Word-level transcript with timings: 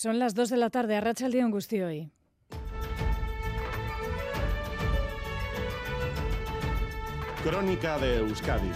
Son 0.00 0.20
las 0.20 0.32
2 0.32 0.50
de 0.50 0.56
la 0.58 0.70
tarde, 0.70 0.94
arracha 0.94 1.26
el 1.26 1.32
día 1.32 1.44
hoy. 1.84 2.12
Crónica 7.42 7.98
de 7.98 8.18
Euskadi 8.18 8.70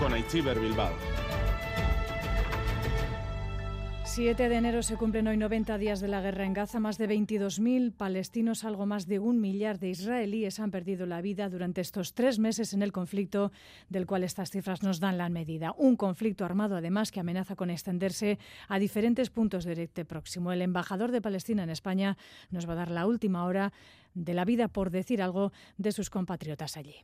con 0.00 0.14
Aichiber 0.14 0.58
Bilbao. 0.58 1.17
7 4.18 4.48
de 4.48 4.56
enero 4.56 4.82
se 4.82 4.96
cumplen 4.96 5.28
hoy 5.28 5.36
90 5.36 5.78
días 5.78 6.00
de 6.00 6.08
la 6.08 6.20
guerra 6.20 6.44
en 6.44 6.52
Gaza. 6.52 6.80
Más 6.80 6.98
de 6.98 7.08
22.000 7.08 7.92
palestinos, 7.92 8.64
algo 8.64 8.84
más 8.84 9.06
de 9.06 9.20
un 9.20 9.40
millar 9.40 9.78
de 9.78 9.90
israelíes 9.90 10.58
han 10.58 10.72
perdido 10.72 11.06
la 11.06 11.20
vida 11.20 11.48
durante 11.48 11.80
estos 11.80 12.14
tres 12.14 12.40
meses 12.40 12.72
en 12.72 12.82
el 12.82 12.90
conflicto, 12.90 13.52
del 13.88 14.06
cual 14.06 14.24
estas 14.24 14.50
cifras 14.50 14.82
nos 14.82 14.98
dan 14.98 15.18
la 15.18 15.28
medida. 15.28 15.72
Un 15.78 15.94
conflicto 15.94 16.44
armado, 16.44 16.76
además, 16.76 17.12
que 17.12 17.20
amenaza 17.20 17.54
con 17.54 17.70
extenderse 17.70 18.40
a 18.66 18.80
diferentes 18.80 19.30
puntos 19.30 19.62
del 19.62 19.74
Oriente 19.74 20.04
Próximo. 20.04 20.50
El 20.50 20.62
embajador 20.62 21.12
de 21.12 21.22
Palestina 21.22 21.62
en 21.62 21.70
España 21.70 22.18
nos 22.50 22.68
va 22.68 22.72
a 22.72 22.76
dar 22.76 22.90
la 22.90 23.06
última 23.06 23.44
hora 23.44 23.72
de 24.14 24.34
la 24.34 24.44
vida, 24.44 24.66
por 24.66 24.90
decir 24.90 25.22
algo, 25.22 25.52
de 25.76 25.92
sus 25.92 26.10
compatriotas 26.10 26.76
allí. 26.76 26.96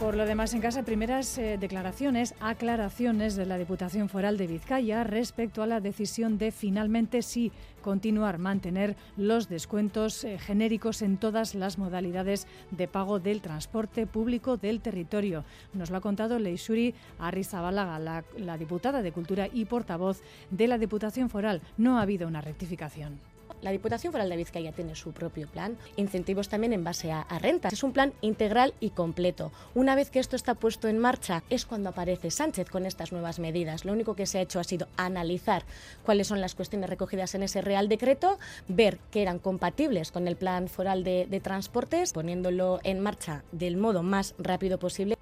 Por 0.00 0.14
lo 0.14 0.26
demás, 0.26 0.54
en 0.54 0.60
casa, 0.60 0.84
primeras 0.84 1.36
eh, 1.38 1.58
declaraciones, 1.58 2.36
aclaraciones 2.38 3.34
de 3.34 3.46
la 3.46 3.58
Diputación 3.58 4.08
Foral 4.08 4.38
de 4.38 4.46
Vizcaya 4.46 5.02
respecto 5.02 5.60
a 5.60 5.66
la 5.66 5.80
decisión 5.80 6.38
de 6.38 6.52
finalmente 6.52 7.20
sí 7.20 7.50
continuar, 7.82 8.38
mantener 8.38 8.94
los 9.16 9.48
descuentos 9.48 10.22
eh, 10.22 10.38
genéricos 10.38 11.02
en 11.02 11.16
todas 11.16 11.56
las 11.56 11.78
modalidades 11.78 12.46
de 12.70 12.86
pago 12.86 13.18
del 13.18 13.40
transporte 13.40 14.06
público 14.06 14.56
del 14.56 14.80
territorio. 14.80 15.44
Nos 15.74 15.90
lo 15.90 15.96
ha 15.96 16.00
contado 16.00 16.38
Leisuri 16.38 16.94
Arrizabalaga, 17.18 17.98
la, 17.98 18.24
la 18.36 18.56
diputada 18.56 19.02
de 19.02 19.10
Cultura 19.10 19.48
y 19.52 19.64
portavoz 19.64 20.22
de 20.50 20.68
la 20.68 20.78
Diputación 20.78 21.28
Foral. 21.28 21.60
No 21.76 21.98
ha 21.98 22.02
habido 22.02 22.28
una 22.28 22.40
rectificación. 22.40 23.18
La 23.60 23.72
Diputación 23.72 24.12
Foral 24.12 24.28
de 24.28 24.36
Vizcaya 24.36 24.72
tiene 24.72 24.94
su 24.94 25.12
propio 25.12 25.48
plan, 25.48 25.76
incentivos 25.96 26.48
también 26.48 26.72
en 26.72 26.84
base 26.84 27.10
a, 27.10 27.26
rentas. 27.40 27.72
Es 27.72 27.82
un 27.82 27.92
plan 27.92 28.12
integral 28.20 28.74
y 28.80 28.90
completo. 28.90 29.52
Una 29.74 29.94
vez 29.94 30.10
que 30.10 30.20
esto 30.20 30.36
está 30.36 30.54
puesto 30.54 30.88
en 30.88 30.98
marcha 30.98 31.42
es 31.50 31.66
cuando 31.66 31.90
aparece 31.90 32.30
Sánchez 32.30 32.70
con 32.70 32.86
estas 32.86 33.12
nuevas 33.12 33.38
medidas. 33.38 33.84
Lo 33.84 33.92
único 33.92 34.14
que 34.14 34.26
se 34.26 34.38
ha 34.38 34.42
hecho 34.42 34.60
ha 34.60 34.64
sido 34.64 34.88
analizar 34.96 35.64
cuáles 36.04 36.28
son 36.28 36.40
las 36.40 36.54
cuestiones 36.54 36.90
recogidas 36.90 37.34
en 37.34 37.42
ese 37.42 37.60
Real 37.60 37.88
Decreto, 37.88 38.38
ver 38.68 38.98
que 39.10 39.22
eran 39.22 39.38
compatibles 39.38 40.12
con 40.12 40.28
el 40.28 40.36
plan 40.36 40.68
foral 40.68 41.04
de 41.04 41.40
transportes, 41.42 42.12
poniéndolo 42.12 42.80
en 42.84 43.00
marcha 43.00 43.42
del 43.52 43.76
modo 43.76 44.02
más 44.02 44.34
rápido 44.38 44.78
posible. 44.78 45.16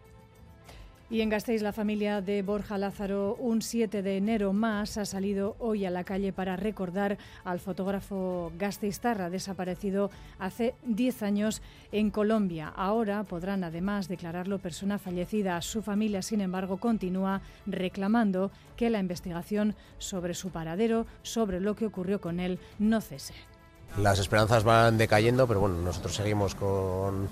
Y 1.08 1.20
en 1.20 1.28
Gasteiz, 1.28 1.62
la 1.62 1.72
familia 1.72 2.20
de 2.20 2.42
Borja 2.42 2.78
Lázaro, 2.78 3.36
un 3.36 3.62
7 3.62 4.02
de 4.02 4.16
enero 4.16 4.52
más, 4.52 4.98
ha 4.98 5.04
salido 5.04 5.54
hoy 5.60 5.84
a 5.84 5.90
la 5.90 6.02
calle 6.02 6.32
para 6.32 6.56
recordar 6.56 7.16
al 7.44 7.60
fotógrafo 7.60 8.50
gasteiztarra 8.58 9.30
desaparecido 9.30 10.10
hace 10.40 10.74
10 10.84 11.22
años 11.22 11.62
en 11.92 12.10
Colombia. 12.10 12.72
Ahora 12.74 13.22
podrán 13.22 13.62
además 13.62 14.08
declararlo 14.08 14.58
persona 14.58 14.98
fallecida. 14.98 15.62
Su 15.62 15.80
familia, 15.80 16.22
sin 16.22 16.40
embargo, 16.40 16.78
continúa 16.78 17.40
reclamando 17.66 18.50
que 18.76 18.90
la 18.90 18.98
investigación 18.98 19.76
sobre 19.98 20.34
su 20.34 20.50
paradero, 20.50 21.06
sobre 21.22 21.60
lo 21.60 21.76
que 21.76 21.86
ocurrió 21.86 22.20
con 22.20 22.40
él, 22.40 22.58
no 22.80 23.00
cese. 23.00 23.34
Las 23.96 24.18
esperanzas 24.18 24.64
van 24.64 24.98
decayendo, 24.98 25.46
pero 25.46 25.60
bueno, 25.60 25.76
nosotros 25.76 26.16
seguimos 26.16 26.56
con 26.56 27.28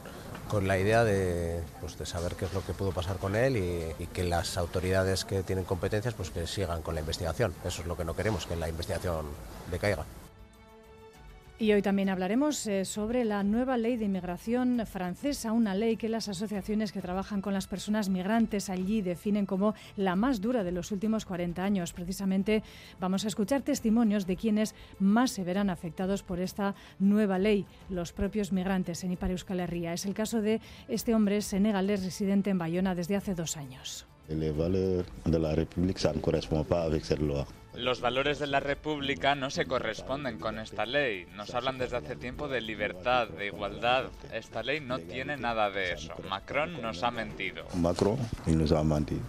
con 0.49 0.69
la 0.69 0.79
idea 0.79 1.05
de, 1.05 1.63
pues, 1.81 1.99
de 1.99 2.07
saber 2.07 2.35
qué 2.35 2.45
es 2.45 2.53
lo 2.53 2.65
que 2.65 2.73
pudo 2.73 2.93
pasar 2.93 3.17
con 3.17 3.37
él 3.37 3.57
y, 3.57 4.07
que 4.13 4.25
las 4.25 4.57
autoridades 4.57 5.25
que 5.25 5.43
tienen 5.43 5.65
competencias 5.65 6.15
pues 6.15 6.31
que 6.31 6.47
sigan 6.47 6.83
con 6.83 6.95
la 6.95 7.01
investigación. 7.01 7.53
Eso 7.65 7.83
es 7.83 7.89
lo 7.89 7.97
que 7.97 8.05
no 8.05 8.15
queremos, 8.15 8.47
que 8.47 8.55
la 8.55 8.69
investigación 8.69 9.27
decaiga. 9.71 10.05
Y 11.65 11.73
hoy 11.73 11.81
también 11.81 12.11
hablaremos 12.11 12.67
eh, 12.67 12.85
sobre 12.85 13.25
la 13.25 13.43
nueva 13.43 13.79
ley 13.79 13.97
de 13.97 14.05
inmigración 14.05 14.83
francesa, 14.85 15.53
una 15.53 15.75
ley 15.75 15.97
que 15.97 16.11
las 16.11 16.29
asociaciones 16.29 16.93
que 16.93 17.01
trabajan 17.01 17.41
con 17.41 17.55
las 17.55 17.67
personas 17.67 18.11
migrantes 18.11 18.69
allí 18.69 19.01
definen 19.01 19.47
como 19.47 19.75
la 19.97 20.15
más 20.15 20.43
dura 20.43 20.63
de 20.63 20.73
los 20.73 20.93
últimos 20.93 21.25
40 21.25 21.65
años. 21.65 21.95
Precisamente 21.95 22.63
vamos 23.01 23.25
a 23.25 23.29
escuchar 23.29 23.63
testimonios 23.63 24.27
de 24.27 24.37
quienes 24.37 24.75
más 24.99 25.31
se 25.31 25.43
verán 25.43 25.71
afectados 25.71 26.23
por 26.23 26.39
esta 26.39 26.75
nueva 26.99 27.39
ley, 27.39 27.65
los 27.89 28.13
propios 28.13 28.53
migrantes 28.53 29.03
en 29.03 29.13
Ipar 29.13 29.31
Euskal 29.31 29.61
Herria. 29.61 29.95
Es 29.95 30.05
el 30.05 30.13
caso 30.13 30.43
de 30.43 30.61
este 30.89 31.15
hombre 31.15 31.41
senegalés 31.41 32.05
residente 32.05 32.51
en 32.51 32.59
Bayona 32.59 32.95
desde 32.95 33.17
hace 33.17 33.35
dos 33.35 33.57
años. 33.57 34.07
De 34.29 35.39
la 35.39 36.65
pas 36.65 36.83
avec 36.83 37.05
cette 37.05 37.21
loi. 37.21 37.47
Los 37.77 38.01
valores 38.01 38.39
de 38.39 38.47
la 38.47 38.61
República 38.61 39.35
no 39.35 39.51
se 39.51 39.67
corresponden 39.67 40.39
con 40.39 40.59
esta 40.59 40.87
ley. 40.87 41.27
Nos 41.35 41.55
hablan 41.55 41.77
desde 41.77 41.97
hace 41.97 42.15
tiempo 42.15 42.47
de 42.47 42.61
libertad, 42.61 43.29
de 43.29 43.47
igualdad. 43.47 44.05
Esta 44.33 44.63
ley 44.63 44.81
no 44.81 45.01
tiene 45.01 45.37
nada 45.37 45.71
de 45.71 45.93
eso. 45.93 46.15
Macron 46.31 46.81
nos 46.81 47.03
ha 47.03 47.11
mentido. 47.11 47.65
Macron, 47.75 48.17
il 48.47 48.59
nous 48.59 48.73
a 48.73 48.85
menti. 48.85 49.21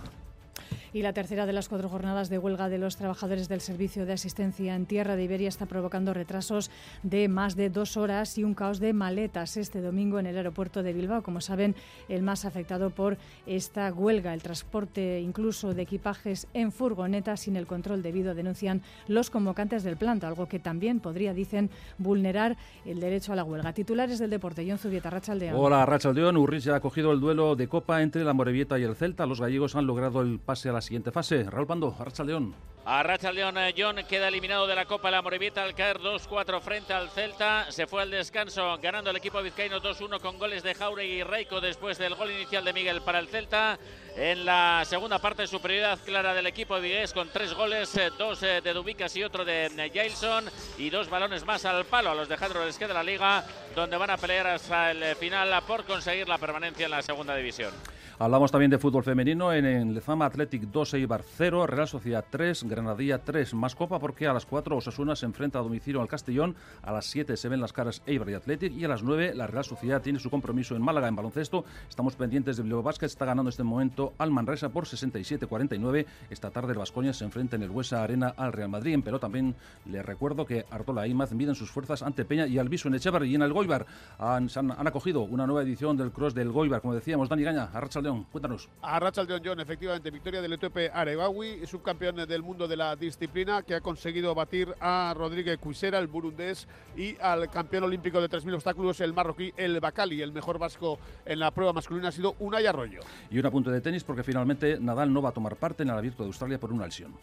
Y 0.95 1.01
la 1.01 1.11
tercera 1.11 1.45
de 1.45 1.51
las 1.51 1.67
cuatro 1.67 1.89
jornadas 1.89 2.29
de 2.29 2.37
huelga 2.37 2.69
de 2.69 2.77
los 2.77 2.95
trabajadores 2.95 3.49
del 3.49 3.59
Servicio 3.59 4.05
de 4.05 4.13
Asistencia 4.13 4.77
en 4.77 4.85
Tierra 4.85 5.17
de 5.17 5.25
Iberia 5.25 5.49
está 5.49 5.65
provocando 5.65 6.13
retrasos 6.13 6.71
de 7.03 7.27
más 7.27 7.57
de 7.57 7.69
dos 7.69 7.97
horas 7.97 8.37
y 8.37 8.45
un 8.45 8.53
caos 8.53 8.79
de 8.79 8.93
maletas 8.93 9.57
este 9.57 9.81
domingo 9.81 10.19
en 10.19 10.25
el 10.25 10.37
aeropuerto 10.37 10.83
de 10.83 10.93
Bilbao. 10.93 11.21
Como 11.21 11.41
saben, 11.41 11.75
el 12.07 12.21
más 12.21 12.45
afectado 12.45 12.91
por 12.91 13.17
esta 13.45 13.91
huelga, 13.91 14.33
el 14.33 14.41
transporte 14.41 15.19
incluso 15.19 15.73
de 15.73 15.81
equipajes 15.81 16.47
en 16.53 16.71
furgonetas 16.71 17.41
sin 17.41 17.57
el 17.57 17.67
control 17.67 18.01
debido, 18.01 18.33
denuncian 18.33 18.81
los 19.09 19.29
convocantes 19.29 19.83
del 19.83 19.97
planta, 19.97 20.29
algo 20.29 20.47
que 20.47 20.59
también 20.59 21.01
podría, 21.01 21.33
dicen, 21.33 21.71
vulnerar 21.97 22.55
el 22.85 23.01
derecho 23.01 23.33
a 23.33 23.35
la 23.35 23.43
huelga. 23.43 23.73
Titulares 23.73 24.17
del 24.17 24.29
deporte, 24.29 24.65
John 24.65 24.77
Zubieta, 24.77 25.09
Rachaldeón. 25.09 25.55
Hola, 25.57 25.85
Rachaldeón. 25.85 26.37
Urris 26.37 26.69
ha 26.69 26.79
cogido 26.79 27.11
el 27.11 27.19
duelo 27.19 27.57
de 27.57 27.67
Copa 27.67 28.01
entre 28.01 28.23
la 28.23 28.31
Morevieta 28.31 28.79
y 28.79 28.83
el 28.83 28.95
Celta. 28.95 29.25
Los 29.25 29.41
gallegos 29.41 29.75
han 29.75 29.87
logrado 29.87 30.21
el 30.21 30.39
pase 30.39 30.69
a 30.69 30.71
la 30.71 30.84
siguiente 30.85 31.11
fase. 31.11 31.43
Raúl 31.43 31.67
Pando, 31.67 31.95
Arracha 31.99 32.23
León. 32.23 32.55
Arracha 32.87 33.31
León, 33.31 33.57
eh, 33.57 33.73
John 33.75 33.95
queda 34.07 34.27
eliminado 34.27 34.67
de 34.67 34.75
la 34.75 34.85
Copa 34.85 35.09
La 35.09 35.23
Morevieta 35.23 35.63
al 35.63 35.73
caer 35.73 35.97
2-4 35.97 36.61
frente 36.61 36.93
al 36.93 37.09
Celta. 37.09 37.71
Se 37.71 37.87
fue 37.87 38.03
al 38.03 38.11
descanso 38.11 38.77
ganando 38.79 39.09
el 39.09 39.15
equipo 39.15 39.41
vizcaíno 39.41 39.81
2-1 39.81 40.19
con 40.21 40.37
goles 40.37 40.61
de 40.61 40.75
Jauregui 40.75 41.13
y 41.15 41.23
Reiko 41.23 41.59
después 41.59 41.97
del 41.97 42.13
gol 42.13 42.29
inicial 42.29 42.63
de 42.63 42.73
Miguel 42.73 43.01
para 43.01 43.17
el 43.17 43.27
Celta. 43.27 43.79
En 44.15 44.45
la 44.45 44.83
segunda 44.85 45.17
parte, 45.17 45.47
superioridad 45.47 45.97
clara 46.05 46.35
del 46.35 46.45
equipo 46.45 46.79
Vigués 46.79 47.11
con 47.11 47.29
tres 47.29 47.55
goles, 47.55 47.97
eh, 47.97 48.11
dos 48.15 48.43
eh, 48.43 48.61
de 48.63 48.73
Dubicas 48.73 49.15
y 49.15 49.23
otro 49.23 49.43
de 49.43 49.91
Jailson 49.91 50.45
y 50.77 50.91
dos 50.91 51.09
balones 51.09 51.43
más 51.43 51.65
al 51.65 51.85
palo 51.85 52.11
a 52.11 52.15
los 52.15 52.29
de 52.29 52.37
Jandro 52.37 52.63
de 52.63 52.93
la 52.93 53.03
Liga, 53.03 53.43
donde 53.75 53.97
van 53.97 54.11
a 54.11 54.17
pelear 54.17 54.45
hasta 54.45 54.91
el 54.91 55.15
final 55.15 55.51
por 55.65 55.85
conseguir 55.85 56.29
la 56.29 56.37
permanencia 56.37 56.85
en 56.85 56.91
la 56.91 57.01
segunda 57.01 57.35
división. 57.35 57.73
Hablamos 58.17 58.49
también 58.49 58.71
de 58.71 58.77
fútbol 58.77 59.03
femenino 59.03 59.51
en 59.51 59.65
el 59.65 59.93
Lezama 59.93 60.25
Athletic 60.25 60.71
2, 60.71 60.93
Eibar 60.93 61.21
0, 61.21 61.67
Real 61.67 61.85
Sociedad 61.85 62.23
3, 62.29 62.63
Granadilla 62.63 63.17
3. 63.17 63.53
Más 63.55 63.75
copa 63.75 63.99
porque 63.99 64.25
a 64.25 64.31
las 64.31 64.45
4 64.45 64.77
Osasuna 64.77 65.17
se 65.17 65.25
enfrenta 65.25 65.59
a 65.59 65.61
domicilio 65.61 65.99
al 65.99 66.07
Castellón, 66.07 66.55
a 66.81 66.93
las 66.93 67.07
7 67.07 67.35
se 67.35 67.49
ven 67.49 67.59
las 67.59 67.73
caras 67.73 68.01
Eibar 68.05 68.29
y 68.29 68.35
Athletic 68.35 68.71
y 68.71 68.85
a 68.85 68.87
las 68.87 69.03
9 69.03 69.33
la 69.35 69.47
Real 69.47 69.65
Sociedad 69.65 70.01
tiene 70.01 70.19
su 70.19 70.29
compromiso 70.29 70.77
en 70.77 70.81
Málaga 70.81 71.09
en 71.09 71.15
baloncesto. 71.17 71.65
Estamos 71.89 72.15
pendientes 72.15 72.55
de 72.55 72.63
Bilbao 72.63 72.83
Basket, 72.83 73.05
está 73.05 73.25
ganando 73.25 73.49
este 73.49 73.63
momento 73.63 74.13
al 74.17 74.31
Manresa 74.31 74.69
por 74.69 74.85
67-49. 74.85 76.05
Esta 76.29 76.51
tarde 76.51 76.71
el 76.71 76.79
Vascoña 76.79 77.11
se 77.11 77.25
enfrenta 77.25 77.57
en 77.57 77.63
el 77.63 77.69
Huesa 77.69 78.01
Arena 78.01 78.33
al 78.37 78.53
Real 78.53 78.69
Madrid. 78.69 78.93
En 78.93 79.01
pelota 79.01 79.25
también 79.25 79.55
les 79.87 80.05
recuerdo 80.05 80.45
que 80.45 80.65
Artola 80.71 81.05
e 81.05 81.09
Imaz 81.09 81.33
miden 81.33 81.55
sus 81.55 81.69
fuerzas 81.69 82.01
ante 82.01 82.23
Peña 82.23 82.47
y 82.47 82.59
Alviso 82.59 82.87
en 82.87 82.95
Echeverri 82.95 83.31
y 83.31 83.35
en 83.35 83.41
el 83.41 83.51
Goibar. 83.51 83.85
Han, 84.19 84.47
han, 84.55 84.87
acogido 84.87 85.23
una 85.23 85.45
nueva 85.45 85.63
edición 85.63 85.97
del 85.97 86.11
Cross 86.11 86.33
del 86.33 86.53
Goibar, 86.53 86.79
como 86.79 86.93
decíamos, 86.93 87.27
Dani 87.27 87.43
Gaña, 87.43 87.69
Arracha 87.73 88.04
León, 88.05 88.25
cuéntanos. 88.31 88.69
Arracha 88.81 89.23
León, 89.23 89.41
John, 89.43 89.59
efectivamente, 89.59 90.09
victoria 90.11 90.41
del 90.41 90.53
etíope 90.53 90.89
Arebawi, 90.93 91.65
subcampeón 91.65 92.15
del 92.27 92.41
mundo 92.41 92.67
de 92.67 92.77
la 92.77 92.95
disciplina, 92.95 93.63
que 93.63 93.75
ha 93.75 93.81
conseguido 93.81 94.33
batir 94.33 94.73
a 94.79 95.13
Rodríguez 95.15 95.57
Cuisera, 95.57 95.99
el 95.99 96.07
burundés, 96.07 96.67
y 96.95 97.17
al 97.19 97.49
campeón 97.49 97.83
olímpico 97.83 98.21
de 98.21 98.29
3.000 98.29 98.55
obstáculos, 98.55 99.01
el 99.01 99.13
marroquí, 99.13 99.53
el 99.57 99.79
Bacali. 99.79 100.21
El 100.21 100.31
mejor 100.31 100.57
vasco 100.57 100.99
en 101.25 101.39
la 101.39 101.51
prueba 101.51 101.73
masculina 101.73 102.07
ha 102.07 102.11
sido 102.11 102.35
Unai 102.39 102.65
Arroyo. 102.65 103.01
Y 103.29 103.39
un 103.39 103.45
apunte 103.45 103.71
de 103.71 103.81
tenis, 103.81 104.03
porque 104.03 104.23
finalmente 104.23 104.79
Nadal 104.79 105.11
no 105.11 105.21
va 105.21 105.29
a 105.29 105.33
tomar 105.33 105.55
parte 105.57 105.83
en 105.83 105.89
el 105.89 105.97
Abierto 105.97 106.23
de 106.23 106.27
Australia 106.27 106.59
por 106.59 106.71
una 106.71 106.85
lesión. 106.85 107.13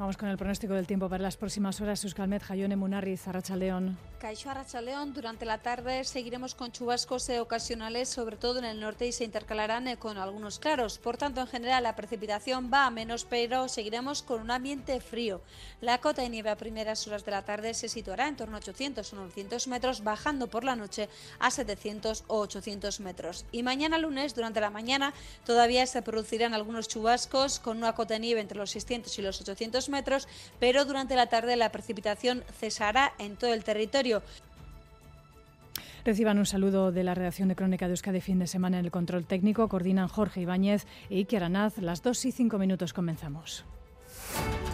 Vamos 0.00 0.16
con 0.16 0.30
el 0.30 0.38
pronóstico 0.38 0.72
del 0.72 0.86
tiempo 0.86 1.10
para 1.10 1.22
las 1.22 1.36
próximas 1.36 1.78
horas. 1.82 2.02
Euskalmet, 2.04 2.42
Jayone 2.42 2.74
Munarri, 2.74 3.18
Zarrachaldeón. 3.18 3.98
Caixo 4.18 4.48
Arrachaldeón, 4.50 5.12
durante 5.12 5.44
la 5.44 5.58
tarde 5.58 6.04
seguiremos 6.04 6.54
con 6.54 6.72
chubascos 6.72 7.28
ocasionales, 7.40 8.08
sobre 8.08 8.36
todo 8.36 8.58
en 8.58 8.64
el 8.64 8.80
norte, 8.80 9.06
y 9.06 9.12
se 9.12 9.24
intercalarán 9.24 9.88
eh, 9.88 9.98
con 9.98 10.16
algunos 10.16 10.58
claros. 10.58 10.98
Por 10.98 11.18
tanto, 11.18 11.42
en 11.42 11.46
general, 11.46 11.82
la 11.82 11.96
precipitación 11.96 12.70
va 12.72 12.86
a 12.86 12.90
menos, 12.90 13.26
pero 13.26 13.68
seguiremos 13.68 14.22
con 14.22 14.40
un 14.40 14.50
ambiente 14.50 15.00
frío. 15.02 15.42
La 15.82 15.98
cota 16.00 16.22
de 16.22 16.30
nieve 16.30 16.48
a 16.48 16.56
primeras 16.56 17.06
horas 17.06 17.26
de 17.26 17.32
la 17.32 17.44
tarde 17.44 17.74
se 17.74 17.90
situará 17.90 18.26
en 18.26 18.36
torno 18.36 18.56
a 18.56 18.60
800 18.60 19.12
o 19.12 19.16
900 19.16 19.68
metros, 19.68 20.02
bajando 20.02 20.48
por 20.48 20.64
la 20.64 20.76
noche 20.76 21.10
a 21.38 21.50
700 21.50 22.24
o 22.26 22.40
800 22.40 23.00
metros. 23.00 23.44
Y 23.52 23.62
mañana 23.62 23.98
lunes, 23.98 24.34
durante 24.34 24.62
la 24.62 24.70
mañana, 24.70 25.12
todavía 25.44 25.86
se 25.86 26.00
producirán 26.00 26.54
algunos 26.54 26.88
chubascos 26.88 27.58
con 27.58 27.76
una 27.76 27.94
cota 27.94 28.14
de 28.14 28.20
nieve 28.20 28.40
entre 28.40 28.56
los 28.56 28.70
600 28.70 29.18
y 29.18 29.22
los 29.22 29.40
800 29.42 29.89
metros, 29.89 29.89
pero 30.58 30.84
durante 30.84 31.16
la 31.16 31.26
tarde 31.26 31.56
la 31.56 31.72
precipitación 31.72 32.44
cesará 32.58 33.12
en 33.18 33.36
todo 33.36 33.52
el 33.52 33.64
territorio. 33.64 34.22
Reciban 36.04 36.38
un 36.38 36.46
saludo 36.46 36.92
de 36.92 37.04
la 37.04 37.14
redacción 37.14 37.48
de 37.48 37.56
Crónica 37.56 37.86
de 37.86 37.92
Euskadi 37.92 38.20
fin 38.20 38.38
de 38.38 38.46
semana 38.46 38.78
en 38.78 38.86
el 38.86 38.90
control 38.90 39.26
técnico. 39.26 39.68
Coordinan 39.68 40.08
Jorge 40.08 40.40
Ibáñez 40.40 40.86
e 41.10 41.16
Iker 41.16 41.44
Anaz. 41.44 41.78
Las 41.78 42.02
2 42.02 42.24
y 42.24 42.32
5 42.32 42.58
minutos 42.58 42.92
comenzamos. 42.92 43.64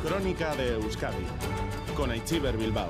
Crónica 0.05 0.55
de 0.55 0.75
Euskadi 0.75 1.25
con 1.97 2.11
Aichiber 2.11 2.57
Bilbao. 2.57 2.89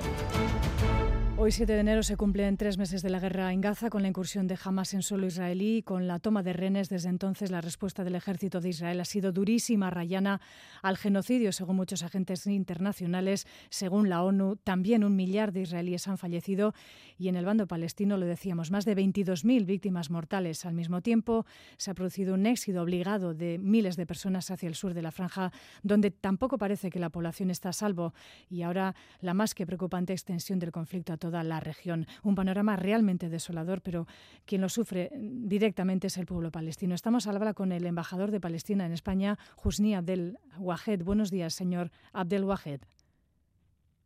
Hoy 1.39 1.51
7 1.51 1.71
de 1.71 1.81
enero 1.81 2.01
se 2.01 2.17
cumplen 2.17 2.57
tres 2.57 2.79
meses 2.79 3.03
de 3.03 3.11
la 3.11 3.19
guerra 3.19 3.53
en 3.53 3.61
Gaza 3.61 3.91
con 3.91 4.01
la 4.01 4.07
incursión 4.07 4.47
de 4.47 4.57
Hamas 4.61 4.95
en 4.95 5.03
suelo 5.03 5.27
israelí 5.27 5.77
y 5.77 5.83
con 5.83 6.07
la 6.07 6.17
toma 6.17 6.41
de 6.41 6.51
rehenes. 6.51 6.89
Desde 6.89 7.09
entonces 7.09 7.51
la 7.51 7.61
respuesta 7.61 8.03
del 8.03 8.15
ejército 8.15 8.59
de 8.59 8.69
Israel 8.69 8.99
ha 8.99 9.05
sido 9.05 9.31
durísima, 9.31 9.91
rayana 9.91 10.41
al 10.81 10.97
genocidio, 10.97 11.51
según 11.51 11.75
muchos 11.75 12.01
agentes 12.01 12.47
internacionales. 12.47 13.45
Según 13.69 14.09
la 14.09 14.23
ONU, 14.23 14.55
también 14.55 15.03
un 15.03 15.15
millar 15.15 15.51
de 15.51 15.61
israelíes 15.61 16.07
han 16.07 16.17
fallecido 16.17 16.73
y 17.19 17.27
en 17.27 17.35
el 17.35 17.45
bando 17.45 17.67
palestino, 17.67 18.17
lo 18.17 18.25
decíamos, 18.25 18.71
más 18.71 18.85
de 18.85 18.95
22.000 18.95 19.63
víctimas 19.67 20.09
mortales. 20.09 20.65
Al 20.65 20.73
mismo 20.73 21.01
tiempo, 21.01 21.45
se 21.77 21.91
ha 21.91 21.93
producido 21.93 22.33
un 22.33 22.47
éxodo 22.47 22.81
obligado 22.81 23.35
de 23.35 23.59
miles 23.59 23.95
de 23.95 24.07
personas 24.07 24.49
hacia 24.49 24.67
el 24.67 24.73
sur 24.73 24.95
de 24.95 25.03
la 25.03 25.11
franja, 25.11 25.51
donde 25.83 26.09
tampoco 26.09 26.57
parece 26.57 26.89
que 26.89 26.97
la 26.97 27.11
población 27.11 27.51
está 27.51 27.69
a 27.69 27.73
salvo. 27.73 28.15
Y 28.49 28.63
ahora 28.63 28.95
la 29.21 29.35
más 29.35 29.53
que 29.53 29.67
preocupante 29.67 30.13
extensión 30.13 30.57
del 30.57 30.71
conflicto 30.71 31.13
a 31.13 31.17
toda 31.27 31.43
la 31.43 31.59
región. 31.59 32.07
Un 32.23 32.35
panorama 32.35 32.75
realmente 32.75 33.29
desolador, 33.29 33.81
pero 33.81 34.07
quien 34.45 34.61
lo 34.61 34.69
sufre 34.69 35.11
directamente 35.13 36.07
es 36.07 36.17
el 36.17 36.25
pueblo 36.25 36.51
palestino. 36.51 36.95
Estamos 36.95 37.27
al 37.27 37.35
habla 37.35 37.53
con 37.53 37.71
el 37.71 37.85
embajador 37.85 38.31
de 38.31 38.39
Palestina 38.39 38.85
en 38.85 38.93
España, 38.93 39.37
Husni 39.61 39.93
Abdel 39.93 40.37
Wahed. 40.57 41.03
Buenos 41.03 41.31
días, 41.31 41.53
señor 41.53 41.91
Abdel 42.13 42.45
Wahed. 42.45 42.81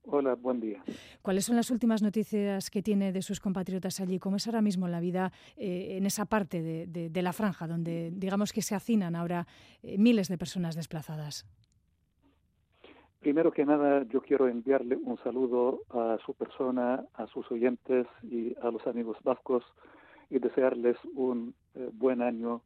Hola, 0.04 0.34
buen 0.34 0.60
día. 0.60 0.84
¿Cuáles 1.22 1.46
son 1.46 1.56
las 1.56 1.70
últimas 1.70 2.02
noticias 2.02 2.72
que 2.72 2.82
tiene 2.82 3.12
de 3.12 3.22
sus 3.22 3.40
compatriotas 3.40 4.00
allí? 4.00 4.18
¿Cómo 4.18 4.38
es 4.38 4.48
ahora 4.48 4.64
mismo 4.64 4.88
la 4.88 5.00
vida 5.00 5.32
eh, 5.58 5.98
en 5.98 6.08
esa 6.08 6.26
parte 6.26 6.64
de, 6.64 6.88
de, 6.88 7.10
de, 7.12 7.22
la 7.22 7.34
franja 7.34 7.68
donde 7.68 8.10
digamos 8.12 8.52
que 8.52 8.64
se 8.64 8.74
hacinan 8.74 9.16
ahora 9.16 9.46
eh, 9.84 10.00
miles 10.00 10.28
de 10.28 10.40
personas 10.40 10.76
desplazadas? 10.76 11.46
Primero 13.22 13.52
que 13.52 13.66
nada, 13.66 14.02
yo 14.10 14.22
quiero 14.22 14.48
enviarle 14.48 14.96
un 14.96 15.16
saludo 15.20 15.82
a 15.92 16.18
su 16.26 16.34
persona, 16.34 17.06
a 17.14 17.28
sus 17.28 17.50
oyentes 17.52 18.08
y 18.24 18.56
a 18.60 18.72
los 18.72 18.88
amigos 18.88 19.16
vascos 19.24 19.64
y 20.32 20.40
desearles 20.40 20.98
un 21.14 21.54
eh, 21.76 21.92
buen 21.94 22.24
año 22.24 22.64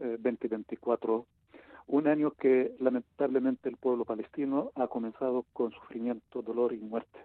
eh, 0.00 0.18
2024. 0.18 1.24
Un 1.86 2.08
año 2.08 2.32
que 2.32 2.74
lamentablemente 2.80 3.68
el 3.68 3.76
pueblo 3.76 4.04
palestino 4.04 4.72
ha 4.74 4.88
comenzado 4.88 5.44
con 5.52 5.70
sufrimiento, 5.70 6.42
dolor 6.42 6.72
y 6.72 6.78
muerte, 6.78 7.20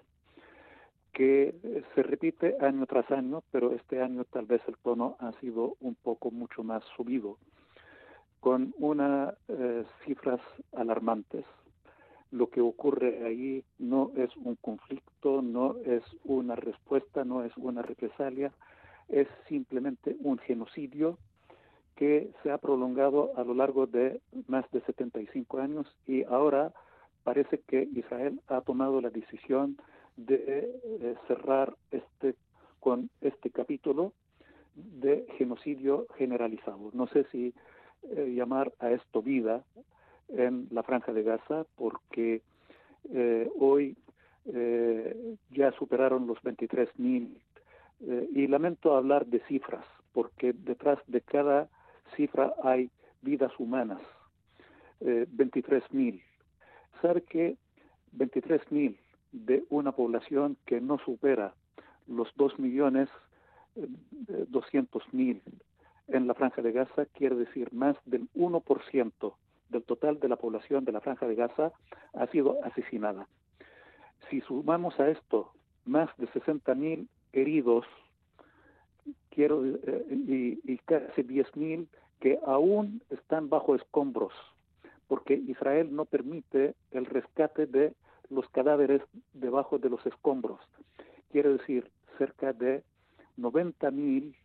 que 1.13 1.55
eh, 1.63 1.83
se 1.95 2.03
repite 2.03 2.57
año 2.61 2.85
tras 2.85 3.09
año, 3.09 3.41
pero 3.49 3.73
este 3.73 4.03
año 4.03 4.23
tal 4.25 4.45
vez 4.45 4.61
el 4.67 4.77
tono 4.77 5.17
ha 5.19 5.31
sido 5.39 5.77
un 5.79 5.95
poco 5.95 6.29
mucho 6.29 6.63
más 6.63 6.83
subido, 6.95 7.39
con 8.39 8.75
unas 8.77 9.33
eh, 9.47 9.83
cifras 10.05 10.41
alarmantes 10.73 11.43
lo 12.31 12.49
que 12.49 12.61
ocurre 12.61 13.25
ahí 13.25 13.63
no 13.79 14.11
es 14.15 14.35
un 14.37 14.55
conflicto, 14.55 15.41
no 15.41 15.77
es 15.85 16.03
una 16.23 16.55
respuesta, 16.55 17.23
no 17.23 17.43
es 17.43 17.55
una 17.57 17.81
represalia, 17.81 18.51
es 19.07 19.27
simplemente 19.47 20.15
un 20.19 20.37
genocidio 20.39 21.17
que 21.95 22.31
se 22.43 22.51
ha 22.51 22.57
prolongado 22.57 23.31
a 23.37 23.43
lo 23.43 23.53
largo 23.53 23.87
de 23.87 24.21
más 24.47 24.69
de 24.71 24.81
75 24.81 25.59
años 25.59 25.87
y 26.05 26.23
ahora 26.23 26.73
parece 27.23 27.61
que 27.67 27.89
Israel 27.93 28.39
ha 28.47 28.61
tomado 28.61 29.01
la 29.01 29.09
decisión 29.09 29.77
de 30.15 30.79
eh, 30.83 31.15
cerrar 31.27 31.75
este 31.91 32.35
con 32.79 33.09
este 33.21 33.49
capítulo 33.49 34.13
de 34.75 35.25
genocidio 35.37 36.05
generalizado. 36.17 36.91
No 36.93 37.07
sé 37.07 37.25
si 37.31 37.53
eh, 38.03 38.33
llamar 38.35 38.71
a 38.79 38.91
esto 38.91 39.21
vida, 39.21 39.63
en 40.29 40.67
la 40.71 40.83
franja 40.83 41.13
de 41.13 41.23
Gaza 41.23 41.65
porque 41.75 42.41
eh, 43.13 43.49
hoy 43.59 43.95
eh, 44.45 45.35
ya 45.51 45.71
superaron 45.73 46.27
los 46.27 46.37
23.000 46.39 46.89
mil 46.97 47.41
eh, 48.01 48.29
y 48.33 48.47
lamento 48.47 48.95
hablar 48.95 49.25
de 49.25 49.39
cifras 49.47 49.85
porque 50.13 50.53
detrás 50.53 50.99
de 51.07 51.21
cada 51.21 51.69
cifra 52.15 52.53
hay 52.63 52.89
vidas 53.21 53.51
humanas. 53.59 54.01
23.000. 54.99 55.83
mil. 55.91 56.23
Sabe 57.03 57.21
que 57.21 57.55
23.000 58.17 58.71
mil 58.71 58.99
de 59.31 59.63
una 59.69 59.91
población 59.91 60.57
que 60.65 60.81
no 60.81 60.97
supera 60.97 61.53
los 62.07 62.33
2 62.35 62.57
millones 62.57 63.09
200 63.75 65.13
mil 65.13 65.39
en 66.07 66.25
la 66.25 66.33
franja 66.33 66.63
de 66.63 66.71
Gaza 66.71 67.05
quiere 67.05 67.35
decir 67.35 67.71
más 67.73 67.95
del 68.05 68.27
1% 68.33 69.33
del 69.69 69.83
total 69.83 70.19
de 70.19 70.29
la 70.29 70.35
población 70.35 70.85
de 70.85 70.91
la 70.91 71.01
Franja 71.01 71.27
de 71.27 71.35
Gaza 71.35 71.71
ha 72.13 72.27
sido 72.27 72.63
asesinada. 72.63 73.27
Si 74.29 74.41
sumamos 74.41 74.99
a 74.99 75.09
esto 75.09 75.51
más 75.85 76.09
de 76.17 76.27
60.000 76.27 77.07
heridos 77.33 77.85
quiero, 79.29 79.63
eh, 79.65 80.05
y, 80.09 80.73
y 80.73 80.77
casi 80.79 81.23
10.000 81.23 81.87
que 82.19 82.39
aún 82.45 83.01
están 83.09 83.49
bajo 83.49 83.75
escombros, 83.75 84.33
porque 85.07 85.35
Israel 85.35 85.95
no 85.95 86.05
permite 86.05 86.73
el 86.91 87.05
rescate 87.05 87.67
de 87.67 87.93
los 88.29 88.49
cadáveres 88.49 89.01
debajo 89.33 89.77
de 89.77 89.89
los 89.89 90.05
escombros. 90.05 90.59
Quiere 91.31 91.49
decir, 91.49 91.89
cerca 92.17 92.51
de 92.51 92.83
90.000 93.37 94.35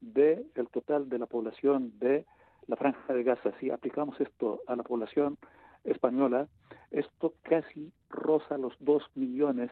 del 0.00 0.46
el 0.54 0.68
total 0.68 1.08
de 1.08 1.18
la 1.18 1.26
población 1.26 1.92
de 1.98 2.26
la 2.66 2.76
franja 2.76 3.12
de 3.12 3.22
Gaza, 3.22 3.52
si 3.60 3.70
aplicamos 3.70 4.20
esto 4.20 4.60
a 4.66 4.76
la 4.76 4.82
población 4.82 5.36
española, 5.84 6.48
esto 6.90 7.34
casi 7.42 7.92
roza 8.08 8.56
los 8.58 8.74
dos 8.80 9.02
millones 9.14 9.70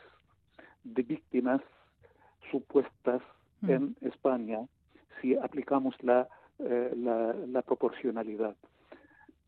de 0.84 1.02
víctimas 1.02 1.61
supuestas 2.50 3.22
mm. 3.61 3.70
en 3.70 3.96
España 4.02 4.61
si 5.20 5.37
aplicamos 5.37 5.94
la, 6.02 6.28
eh, 6.58 6.92
la, 6.96 7.34
la, 7.46 7.62
proporcionalidad. 7.62 8.56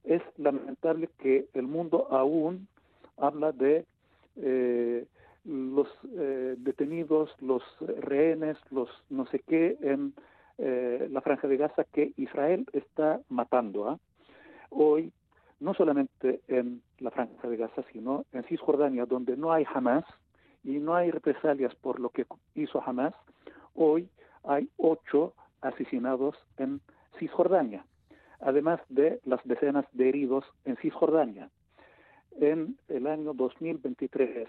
Es 0.04 0.22
lamentable 0.36 1.08
que 1.18 1.48
el 1.54 1.66
mundo 1.66 2.06
aún 2.10 2.68
habla 3.16 3.52
de 3.52 3.84
eh, 4.36 5.06
los 5.44 5.88
eh, 6.16 6.54
detenidos, 6.58 7.30
los 7.40 7.62
rehenes, 7.80 8.56
los 8.70 8.88
no 9.10 9.26
sé 9.26 9.40
qué 9.40 9.76
en 9.80 10.14
eh, 10.58 11.08
la 11.10 11.20
franja 11.20 11.48
de 11.48 11.56
Gaza 11.56 11.84
que 11.84 12.12
Israel 12.16 12.66
está 12.72 13.20
matando. 13.28 13.88
¿ah? 13.88 13.98
Hoy, 14.70 15.12
no 15.58 15.74
solamente 15.74 16.42
en 16.46 16.80
la 16.98 17.10
franja 17.10 17.48
de 17.48 17.56
Gaza, 17.56 17.82
sino 17.92 18.24
en 18.32 18.44
Cisjordania, 18.44 19.06
donde 19.06 19.36
no 19.36 19.52
hay 19.52 19.66
Hamas 19.72 20.04
y 20.62 20.78
no 20.78 20.94
hay 20.94 21.10
represalias 21.10 21.74
por 21.74 21.98
lo 21.98 22.10
que 22.10 22.26
hizo 22.54 22.82
Hamas, 22.84 23.14
hoy 23.74 24.08
hay 24.44 24.68
ocho 24.76 25.34
asesinados 25.60 26.36
en 26.58 26.80
Cisjordania, 27.18 27.84
además 28.40 28.80
de 28.88 29.20
las 29.24 29.40
decenas 29.44 29.86
de 29.92 30.08
heridos 30.08 30.44
en 30.64 30.76
Cisjordania. 30.76 31.50
En 32.40 32.76
el 32.88 33.06
año 33.06 33.32
2023 33.34 34.48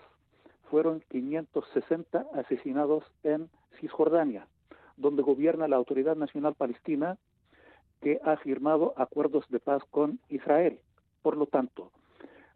fueron 0.70 1.02
560 1.10 2.26
asesinados 2.34 3.04
en 3.24 3.50
Cisjordania 3.80 4.48
donde 4.98 5.24
gobierna 5.24 5.68
la 5.68 5.76
Autoridad 5.76 6.16
Nacional 6.16 6.56
Palestina, 6.56 7.18
que 8.02 8.20
ha 8.24 8.38
firmado 8.38 8.94
acuerdos 8.98 9.46
de 9.50 9.60
paz 9.60 9.84
con 9.90 10.20
Israel. 10.30 10.80
Por 11.22 11.38
lo 11.38 11.48
tanto, 11.48 11.92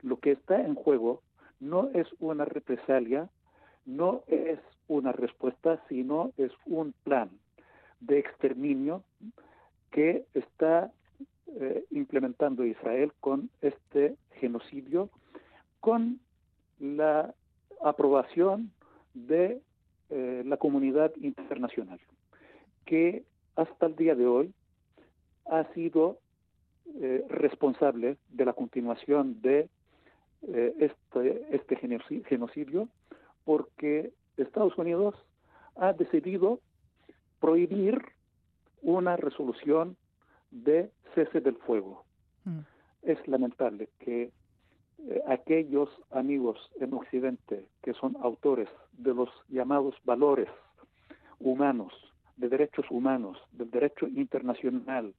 lo 0.02 0.18
que 0.18 0.32
está 0.32 0.62
en 0.62 0.76
juego 0.76 1.22
no 1.60 1.90
es 1.94 2.08
una 2.20 2.46
represalia, 2.46 3.30
no 3.86 4.24
es 4.28 4.60
una 4.88 5.12
respuesta, 5.12 5.82
sino 5.90 6.32
es 6.38 6.52
un 6.66 6.94
plan 7.04 7.30
de 8.00 8.20
exterminio 8.20 9.04
que 9.92 10.26
está 10.34 10.92
eh, 11.60 11.84
implementando 11.92 12.64
Israel 12.64 13.12
con 13.20 13.50
este 13.62 14.16
genocidio, 14.40 15.10
con 15.80 16.20
la 16.80 17.34
aprobación 17.82 18.72
de 19.14 19.62
eh, 20.10 20.44
la 20.46 20.58
comunidad 20.58 21.12
internacional, 21.22 22.00
que 22.90 23.24
hasta 23.56 23.86
el 23.86 23.96
día 23.96 24.16
de 24.16 24.26
hoy 24.26 24.52
ha 25.46 25.64
sido 25.76 26.18
eh, 27.00 27.24
responsable 27.30 28.18
de 28.30 28.46
la 28.46 28.54
continuación 28.54 29.40
de 29.44 29.70
eh, 30.48 30.74
este, 30.80 31.56
este 31.56 31.76
genocidio, 31.76 32.90
porque 33.46 34.12
Estados 34.38 34.76
Unidos 34.76 35.14
ha 35.76 35.94
decidido 35.94 36.62
prohibir 37.40 38.02
una 38.82 39.18
resolución 39.18 39.96
de 40.50 40.90
cese 41.14 41.42
del 41.42 41.58
fuego. 41.58 42.06
Mm. 42.46 42.62
Es 43.04 43.28
lamentable 43.28 43.90
que 44.00 44.32
eh, 44.98 45.22
aquellos 45.28 45.90
amigos 46.10 46.58
en 46.80 46.96
Occidente 46.96 47.68
que 47.84 47.94
son 47.94 48.18
autores 48.24 48.68
de 48.94 49.14
los 49.14 49.30
llamados 49.48 49.94
valores 50.06 50.50
humanos, 51.40 51.94
de 52.40 52.50
derechos 52.50 52.86
humanos, 52.90 53.38
del 53.52 53.70
derecho 53.70 54.08
internacional, 54.08 55.14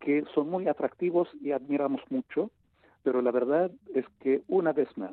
que 0.00 0.24
son 0.34 0.50
muy 0.50 0.66
atractivos 0.66 1.28
y 1.40 1.52
admiramos 1.52 2.00
mucho, 2.10 2.50
pero 3.02 3.22
la 3.22 3.30
verdad 3.30 3.70
es 3.94 4.06
que 4.20 4.42
una 4.48 4.72
vez 4.72 4.88
más, 4.96 5.12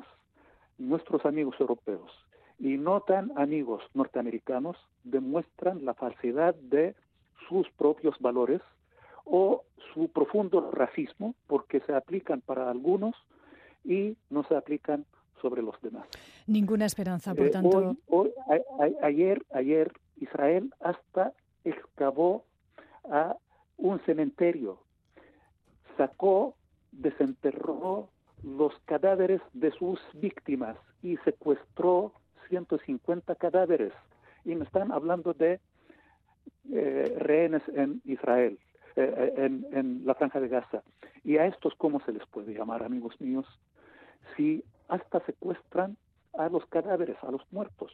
nuestros 0.78 1.24
amigos 1.26 1.54
europeos 1.60 2.10
y 2.58 2.76
no 2.76 3.00
tan 3.02 3.32
amigos 3.38 3.82
norteamericanos 3.94 4.76
demuestran 5.04 5.84
la 5.84 5.94
falsedad 5.94 6.54
de 6.54 6.94
sus 7.48 7.68
propios 7.70 8.18
valores 8.20 8.60
o 9.24 9.64
su 9.92 10.08
profundo 10.08 10.70
racismo, 10.70 11.34
porque 11.46 11.80
se 11.80 11.94
aplican 11.94 12.40
para 12.40 12.70
algunos 12.70 13.14
y 13.84 14.16
no 14.30 14.44
se 14.44 14.56
aplican 14.56 15.04
sobre 15.40 15.62
los 15.62 15.80
demás. 15.82 16.06
Ninguna 16.46 16.86
esperanza, 16.86 17.34
por 17.34 17.46
eh, 17.46 17.50
tanto. 17.50 17.96
ayer, 19.02 19.42
ayer 19.52 19.92
Israel 20.20 20.72
hasta 20.80 21.32
excavó 21.64 22.44
a 23.10 23.36
un 23.76 23.98
cementerio, 24.00 24.78
sacó, 25.96 26.54
desenterró 26.92 28.08
los 28.42 28.78
cadáveres 28.84 29.40
de 29.52 29.70
sus 29.72 30.00
víctimas 30.14 30.76
y 31.02 31.16
secuestró 31.18 32.12
150 32.48 33.34
cadáveres. 33.36 33.92
Y 34.44 34.54
me 34.54 34.64
están 34.64 34.92
hablando 34.92 35.34
de 35.34 35.60
eh, 36.72 37.16
rehenes 37.18 37.62
en 37.74 38.00
Israel, 38.04 38.58
eh, 38.96 39.34
en, 39.36 39.66
en 39.72 40.06
la 40.06 40.14
franja 40.14 40.40
de 40.40 40.48
Gaza. 40.48 40.82
Y 41.24 41.36
a 41.36 41.46
estos, 41.46 41.74
¿cómo 41.76 42.00
se 42.00 42.12
les 42.12 42.26
puede 42.26 42.54
llamar, 42.54 42.82
amigos 42.82 43.20
míos? 43.20 43.46
Si 44.36 44.64
hasta 44.88 45.20
secuestran 45.20 45.96
a 46.34 46.48
los 46.48 46.64
cadáveres, 46.66 47.16
a 47.22 47.30
los 47.30 47.42
muertos. 47.52 47.92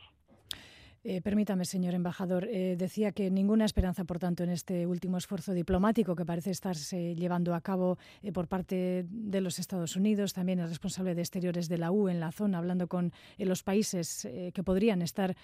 Eh, 1.08 1.22
permítame, 1.22 1.64
señor 1.64 1.94
embajador, 1.94 2.48
eh, 2.50 2.74
decía 2.76 3.12
que 3.12 3.30
ninguna 3.30 3.64
esperanza, 3.64 4.02
por 4.02 4.18
tanto, 4.18 4.42
en 4.42 4.50
este 4.50 4.88
último 4.88 5.18
esfuerzo 5.18 5.52
diplomático 5.52 6.16
que 6.16 6.24
parece 6.24 6.50
estarse 6.50 7.14
llevando 7.14 7.54
a 7.54 7.60
cabo 7.60 7.96
eh, 8.24 8.32
por 8.32 8.48
parte 8.48 9.06
de 9.08 9.40
los 9.40 9.60
Estados 9.60 9.94
Unidos, 9.94 10.32
también 10.32 10.58
el 10.58 10.68
responsable 10.68 11.14
de 11.14 11.20
exteriores 11.20 11.68
de 11.68 11.78
la 11.78 11.92
U 11.92 12.08
en 12.08 12.18
la 12.18 12.32
zona, 12.32 12.58
hablando 12.58 12.88
con 12.88 13.12
los 13.38 13.62
países 13.62 14.28
que 14.52 14.62
podrían 14.64 15.00
estar, 15.00 15.36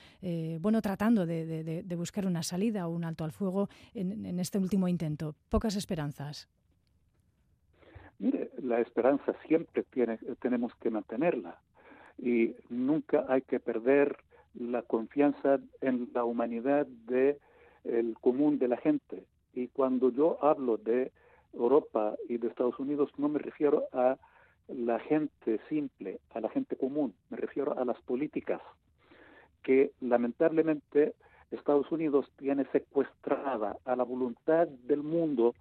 bueno, 0.61 0.83
tratando 0.83 1.27
de, 1.27 1.95
buscar 1.97 2.27
una 2.27 2.43
salida 2.43 2.89
o 2.89 2.91
un 2.91 3.05
alto 3.05 3.23
al 3.23 3.31
fuego 3.31 3.69
en, 3.95 4.27
en 4.27 4.41
este 4.41 4.59
último 4.59 4.89
intento. 4.89 5.37
Pocas 5.49 5.77
esperanzas. 5.77 6.49
Mire, 8.19 8.51
la 8.61 8.81
esperanza 8.81 9.33
siempre 9.47 9.85
tiene, 9.85 10.19
tenemos 10.41 10.75
que 10.75 10.91
mantenerla 10.91 11.61
y 12.19 12.57
nunca 12.69 13.27
hay 13.29 13.43
que 13.43 13.61
perder 13.61 14.17
la 14.55 14.83
confianza 14.83 15.59
en 15.81 16.11
la 16.15 16.25
humanidad 16.25 16.87
de 16.87 17.39
el 17.85 18.17
común 18.21 18.59
de 18.59 18.69
la 18.69 18.77
gente. 18.77 19.25
Y 19.55 19.69
cuando 19.69 20.11
yo 20.11 20.39
hablo 20.45 20.77
de 20.77 21.13
Europa 21.53 22.15
y 22.29 22.39
de 22.39 22.49
Estados 22.49 22.79
Unidos, 22.79 23.11
no 23.17 23.29
me 23.29 23.39
refiero 23.39 23.85
a 23.93 24.17
la 24.69 24.99
gente 25.01 25.61
simple, 25.69 26.21
a 26.31 26.41
la 26.41 26.49
gente 26.49 26.77
común, 26.77 27.15
me 27.31 27.37
refiero 27.37 27.79
a 27.79 27.85
las 27.85 28.01
políticas 28.03 28.61
que 29.63 29.93
lamentablemente 30.01 31.15
Estados 31.51 31.91
Unidos 31.93 32.31
tiene 32.39 32.65
secuestrada 32.73 33.77
a 33.85 33.97
la 33.97 34.05
voluntad 34.05 34.67
del 34.67 35.03
mundo 35.03 35.55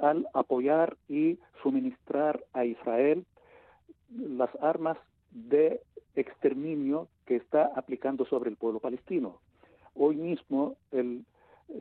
al 0.00 0.26
apoyar 0.34 0.96
y 1.08 1.38
suministrar 1.62 2.44
a 2.52 2.64
Israel 2.64 3.24
las 4.10 4.50
armas 4.60 4.98
de 5.30 5.80
exterminio 6.20 7.08
que 7.26 7.36
está 7.36 7.70
aplicando 7.74 8.24
sobre 8.24 8.50
el 8.50 8.56
pueblo 8.56 8.80
palestino. 8.80 9.40
Hoy 9.94 10.16
mismo 10.16 10.76
el 10.92 11.24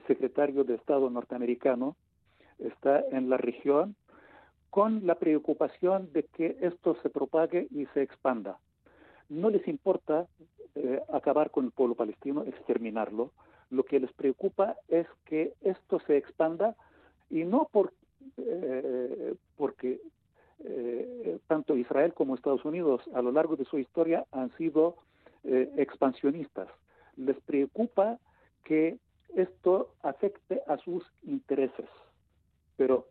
secretario 0.07 0.63
de 0.63 0.75
Estado 0.75 1.09
norteamericano 1.09 1.95
está 2.59 3.03
en 3.11 3.29
la 3.29 3.37
región 3.37 3.95
con 4.69 5.05
la 5.07 5.15
preocupación 5.15 6.11
de 6.13 6.23
que 6.23 6.57
esto 6.61 6.95
se 7.01 7.09
propague 7.09 7.67
y 7.71 7.85
se 7.93 8.01
expanda. 8.01 8.57
No 9.29 9.49
les 9.49 9.67
importa 9.67 10.27
eh, 10.75 11.01
acabar 11.11 11.51
con 11.51 11.65
el 11.65 11.71
pueblo 11.71 11.95
palestino, 11.95 12.43
exterminarlo. 12.43 13.31
Lo 13.69 13.83
que 13.83 13.99
les 13.99 14.11
preocupa 14.13 14.75
es 14.87 15.07
que 15.25 15.53
esto 15.61 15.99
se 16.05 16.17
expanda 16.17 16.75
y 17.29 17.43
no 17.43 17.67
por, 17.71 17.93
eh, 18.37 19.35
porque 19.55 19.99
eh, 20.63 21.39
tanto 21.47 21.77
Israel 21.77 22.13
como 22.13 22.35
Estados 22.35 22.65
Unidos 22.65 23.01
a 23.13 23.21
lo 23.21 23.31
largo 23.31 23.55
de 23.55 23.65
su 23.65 23.77
historia 23.77 24.25
han 24.31 24.55
sido 24.57 24.95
eh, 25.43 25.71
expansionistas. 25.77 26.67
Les 27.15 27.39
preocupa 27.41 28.19
que 28.63 28.97
esto 29.35 29.93
afecte 30.01 30.61
a 30.67 30.77
sus 30.77 31.03
intereses. 31.23 31.89
Pero 32.75 33.07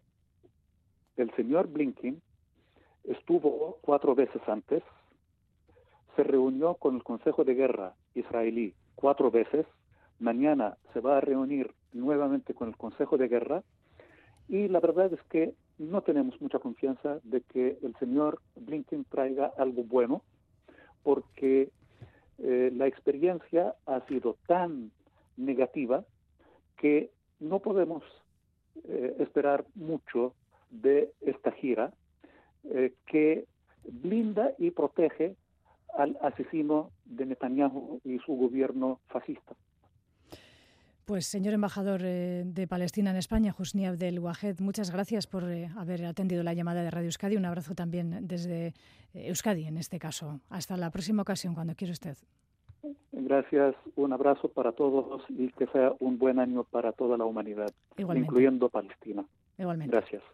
el 1.16 1.30
señor 1.34 1.68
Blinken 1.68 2.20
estuvo 3.04 3.78
cuatro 3.80 4.14
veces 4.14 4.42
antes, 4.48 4.82
se 6.14 6.24
reunió 6.24 6.74
con 6.74 6.96
el 6.96 7.04
Consejo 7.04 7.44
de 7.44 7.54
Guerra 7.54 7.94
israelí 8.14 8.74
cuatro 8.94 9.30
veces, 9.30 9.66
mañana 10.18 10.76
se 10.92 11.00
va 11.00 11.18
a 11.18 11.20
reunir 11.20 11.72
nuevamente 11.92 12.54
con 12.54 12.68
el 12.68 12.76
Consejo 12.76 13.16
de 13.18 13.28
Guerra 13.28 13.62
y 14.48 14.68
la 14.68 14.80
verdad 14.80 15.12
es 15.12 15.22
que 15.30 15.54
no 15.78 16.02
tenemos 16.02 16.40
mucha 16.40 16.58
confianza 16.58 17.20
de 17.22 17.42
que 17.42 17.78
el 17.82 17.94
señor 17.98 18.40
Blinken 18.56 19.04
traiga 19.04 19.52
algo 19.58 19.84
bueno, 19.84 20.22
porque 21.02 21.70
eh, 22.38 22.70
la 22.74 22.86
experiencia 22.86 23.74
ha 23.86 24.00
sido 24.06 24.36
tan 24.46 24.90
negativa 25.36 26.04
que 26.76 27.10
no 27.40 27.60
podemos 27.60 28.02
eh, 28.84 29.16
esperar 29.20 29.64
mucho 29.74 30.34
de 30.70 31.12
esta 31.20 31.52
gira 31.52 31.92
eh, 32.64 32.94
que 33.06 33.46
blinda 33.84 34.52
y 34.58 34.70
protege 34.70 35.36
al 35.96 36.18
asesino 36.20 36.90
de 37.04 37.26
Netanyahu 37.26 38.00
y 38.04 38.18
su 38.18 38.34
gobierno 38.34 39.00
fascista. 39.08 39.54
Pues 41.06 41.26
señor 41.26 41.54
embajador 41.54 42.00
eh, 42.02 42.42
de 42.44 42.66
Palestina 42.66 43.12
en 43.12 43.16
España, 43.16 43.54
Husni 43.56 43.86
Abdel 43.86 44.18
Wahed, 44.18 44.58
muchas 44.58 44.90
gracias 44.90 45.28
por 45.28 45.48
eh, 45.48 45.68
haber 45.76 46.04
atendido 46.04 46.42
la 46.42 46.52
llamada 46.52 46.82
de 46.82 46.90
Radio 46.90 47.06
Euskadi. 47.06 47.36
Un 47.36 47.44
abrazo 47.44 47.76
también 47.76 48.26
desde 48.26 48.74
eh, 49.14 49.28
Euskadi 49.28 49.66
en 49.66 49.76
este 49.76 50.00
caso. 50.00 50.40
Hasta 50.50 50.76
la 50.76 50.90
próxima 50.90 51.22
ocasión, 51.22 51.54
cuando 51.54 51.76
quiera 51.76 51.92
usted. 51.92 52.16
Gracias, 53.12 53.76
un 53.94 54.12
abrazo 54.12 54.48
para 54.48 54.72
todos 54.72 55.22
y 55.28 55.52
que 55.52 55.68
sea 55.68 55.92
un 56.00 56.18
buen 56.18 56.40
año 56.40 56.64
para 56.64 56.90
toda 56.90 57.16
la 57.16 57.24
humanidad, 57.24 57.72
incluyendo 57.96 58.68
Palestina. 58.68 59.24
Igualmente. 59.58 59.96
Gracias. 59.96 60.24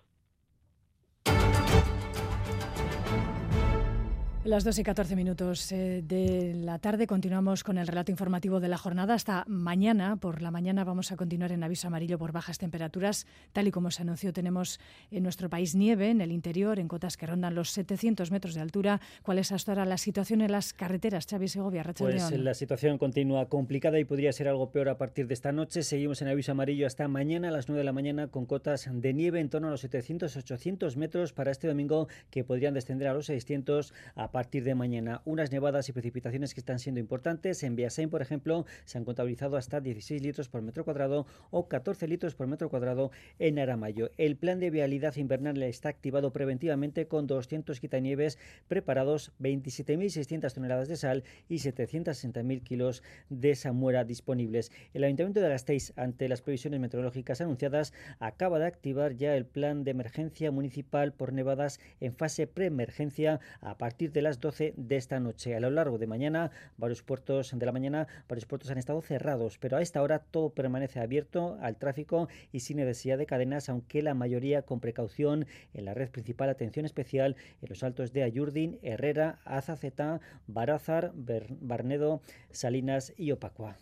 Las 4.44 4.64
2 4.64 4.80
y 4.80 4.82
14 4.82 5.14
minutos 5.14 5.70
eh, 5.70 6.02
de 6.04 6.52
la 6.56 6.80
tarde 6.80 7.06
continuamos 7.06 7.62
con 7.62 7.78
el 7.78 7.86
relato 7.86 8.10
informativo 8.10 8.58
de 8.58 8.66
la 8.66 8.76
jornada. 8.76 9.14
Hasta 9.14 9.44
mañana, 9.46 10.16
por 10.16 10.42
la 10.42 10.50
mañana, 10.50 10.82
vamos 10.82 11.12
a 11.12 11.16
continuar 11.16 11.52
en 11.52 11.62
aviso 11.62 11.86
amarillo 11.86 12.18
por 12.18 12.32
bajas 12.32 12.58
temperaturas. 12.58 13.28
Tal 13.52 13.68
y 13.68 13.70
como 13.70 13.92
se 13.92 14.02
anunció, 14.02 14.32
tenemos 14.32 14.80
en 15.12 15.22
nuestro 15.22 15.48
país 15.48 15.76
nieve 15.76 16.10
en 16.10 16.20
el 16.20 16.32
interior, 16.32 16.80
en 16.80 16.88
cotas 16.88 17.16
que 17.16 17.24
rondan 17.24 17.54
los 17.54 17.70
700 17.70 18.32
metros 18.32 18.54
de 18.54 18.62
altura. 18.62 19.00
¿Cuál 19.22 19.38
es 19.38 19.52
hasta 19.52 19.70
ahora 19.70 19.84
la 19.84 19.96
situación 19.96 20.40
en 20.40 20.50
las 20.50 20.72
carreteras, 20.72 21.28
Xavi 21.30 21.46
Segovia, 21.46 21.84
Racha 21.84 22.02
Pues 22.02 22.32
la 22.32 22.54
situación 22.54 22.98
continúa 22.98 23.46
complicada 23.46 24.00
y 24.00 24.04
podría 24.04 24.32
ser 24.32 24.48
algo 24.48 24.72
peor 24.72 24.88
a 24.88 24.98
partir 24.98 25.28
de 25.28 25.34
esta 25.34 25.52
noche. 25.52 25.84
Seguimos 25.84 26.20
en 26.20 26.26
aviso 26.26 26.50
amarillo 26.50 26.88
hasta 26.88 27.06
mañana 27.06 27.50
a 27.50 27.52
las 27.52 27.68
9 27.68 27.78
de 27.78 27.84
la 27.84 27.92
mañana 27.92 28.26
con 28.26 28.46
cotas 28.46 28.90
de 28.90 29.14
nieve 29.14 29.38
en 29.38 29.50
torno 29.50 29.68
a 29.68 29.70
los 29.70 29.84
700-800 29.88 30.96
metros 30.96 31.32
para 31.32 31.52
este 31.52 31.68
domingo 31.68 32.08
que 32.30 32.42
podrían 32.42 32.74
descender 32.74 33.06
a 33.06 33.14
los 33.14 33.26
600 33.26 33.94
a 34.16 34.31
partir 34.32 34.64
de 34.64 34.74
mañana. 34.74 35.22
Unas 35.24 35.52
nevadas 35.52 35.88
y 35.88 35.92
precipitaciones 35.92 36.54
que 36.54 36.60
están 36.60 36.80
siendo 36.80 36.98
importantes. 36.98 37.62
En 37.62 37.76
Biasain, 37.76 38.10
por 38.10 38.22
ejemplo, 38.22 38.66
se 38.84 38.98
han 38.98 39.04
contabilizado 39.04 39.56
hasta 39.56 39.80
16 39.80 40.20
litros 40.22 40.48
por 40.48 40.62
metro 40.62 40.84
cuadrado 40.84 41.26
o 41.50 41.68
14 41.68 42.08
litros 42.08 42.34
por 42.34 42.48
metro 42.48 42.68
cuadrado 42.68 43.12
en 43.38 43.58
Aramayo. 43.58 44.10
El 44.16 44.36
plan 44.36 44.58
de 44.58 44.70
vialidad 44.70 45.14
invernal 45.16 45.62
está 45.62 45.90
activado 45.90 46.32
preventivamente 46.32 47.06
con 47.06 47.26
200 47.26 47.78
quitanieves 47.78 48.38
preparados, 48.66 49.32
27.600 49.40 50.52
toneladas 50.52 50.88
de 50.88 50.96
sal 50.96 51.24
y 51.48 51.56
760.000 51.56 52.62
kilos 52.62 53.02
de 53.28 53.54
samuera 53.54 54.04
disponibles. 54.04 54.72
El 54.94 55.04
Ayuntamiento 55.04 55.40
de 55.40 55.50
Gasteiz, 55.50 55.92
ante 55.96 56.28
las 56.28 56.40
previsiones 56.40 56.80
meteorológicas 56.80 57.42
anunciadas, 57.42 57.92
acaba 58.18 58.58
de 58.58 58.66
activar 58.66 59.14
ya 59.14 59.36
el 59.36 59.44
plan 59.44 59.84
de 59.84 59.90
emergencia 59.90 60.50
municipal 60.50 61.12
por 61.12 61.34
nevadas 61.34 61.80
en 62.00 62.14
fase 62.14 62.46
preemergencia 62.46 63.40
a 63.60 63.76
partir 63.76 64.10
de 64.12 64.21
las 64.22 64.40
12 64.40 64.74
de 64.76 64.96
esta 64.96 65.20
noche. 65.20 65.54
A 65.54 65.60
lo 65.60 65.70
largo 65.70 65.98
de 65.98 66.06
mañana, 66.06 66.50
varios 66.76 67.02
puertos 67.02 67.52
de 67.56 67.66
la 67.66 67.72
mañana, 67.72 68.06
varios 68.28 68.46
puertos 68.46 68.70
han 68.70 68.78
estado 68.78 69.02
cerrados, 69.02 69.58
pero 69.58 69.76
a 69.76 69.82
esta 69.82 70.02
hora 70.02 70.20
todo 70.20 70.50
permanece 70.50 71.00
abierto 71.00 71.58
al 71.60 71.76
tráfico 71.76 72.28
y 72.52 72.60
sin 72.60 72.78
necesidad 72.78 73.18
de 73.18 73.26
cadenas, 73.26 73.68
aunque 73.68 74.02
la 74.02 74.14
mayoría 74.14 74.62
con 74.62 74.80
precaución 74.80 75.46
en 75.74 75.84
la 75.84 75.94
red 75.94 76.10
principal, 76.10 76.48
atención 76.48 76.84
especial 76.84 77.36
en 77.60 77.68
los 77.68 77.82
altos 77.82 78.12
de 78.12 78.22
Ayurdin, 78.22 78.78
Herrera, 78.82 79.40
Azaceta, 79.44 80.20
Barázar, 80.46 81.12
Barnedo, 81.14 82.20
Salinas 82.50 83.12
y 83.16 83.32
Opacua. 83.32 83.76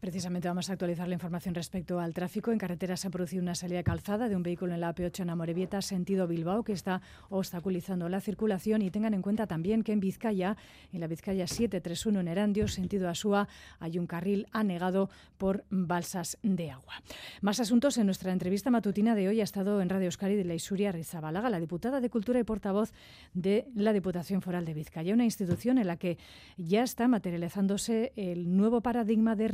Precisamente 0.00 0.46
vamos 0.46 0.68
a 0.68 0.74
actualizar 0.74 1.08
la 1.08 1.14
información 1.14 1.54
respecto 1.54 1.98
al 1.98 2.12
tráfico. 2.12 2.52
En 2.52 2.58
carretera 2.58 2.96
se 2.96 3.08
ha 3.08 3.10
producido 3.10 3.42
una 3.42 3.54
salida 3.54 3.82
calzada 3.82 4.28
de 4.28 4.36
un 4.36 4.42
vehículo 4.42 4.74
en 4.74 4.80
la 4.80 4.94
AP8 4.94 5.22
en 5.22 5.30
Amorebieta, 5.30 5.80
sentido 5.80 6.26
Bilbao, 6.26 6.64
que 6.64 6.72
está 6.72 7.00
obstaculizando 7.30 8.08
la 8.08 8.20
circulación. 8.20 8.82
Y 8.82 8.90
tengan 8.90 9.14
en 9.14 9.22
cuenta 9.22 9.46
también 9.46 9.82
que 9.82 9.92
en 9.92 10.00
Vizcaya, 10.00 10.56
en 10.92 11.00
la 11.00 11.06
Vizcaya 11.06 11.46
731 11.46 12.20
en 12.20 12.28
Erandio, 12.28 12.68
sentido 12.68 13.08
Asúa, 13.08 13.48
hay 13.80 13.98
un 13.98 14.06
carril 14.06 14.46
anegado 14.52 15.08
por 15.38 15.64
balsas 15.70 16.36
de 16.42 16.70
agua. 16.70 16.94
Más 17.40 17.58
asuntos. 17.60 17.96
En 17.96 18.06
nuestra 18.06 18.32
entrevista 18.32 18.70
matutina 18.70 19.14
de 19.14 19.28
hoy 19.28 19.40
ha 19.40 19.44
estado 19.44 19.80
en 19.80 19.88
Radio 19.88 20.06
Euskadi 20.06 20.34
de 20.34 20.44
la 20.44 20.54
Isuria 20.54 20.92
Rizabalaga, 20.92 21.48
la 21.48 21.60
diputada 21.60 22.00
de 22.00 22.10
Cultura 22.10 22.38
y 22.38 22.44
portavoz 22.44 22.92
de 23.32 23.66
la 23.74 23.92
Diputación 23.92 24.42
Foral 24.42 24.66
de 24.66 24.74
Vizcaya, 24.74 25.14
una 25.14 25.24
institución 25.24 25.78
en 25.78 25.86
la 25.86 25.96
que 25.96 26.18
ya 26.58 26.82
está 26.82 27.08
materializándose 27.08 28.12
el 28.16 28.56
nuevo 28.56 28.82
paradigma 28.82 29.36
de 29.36 29.48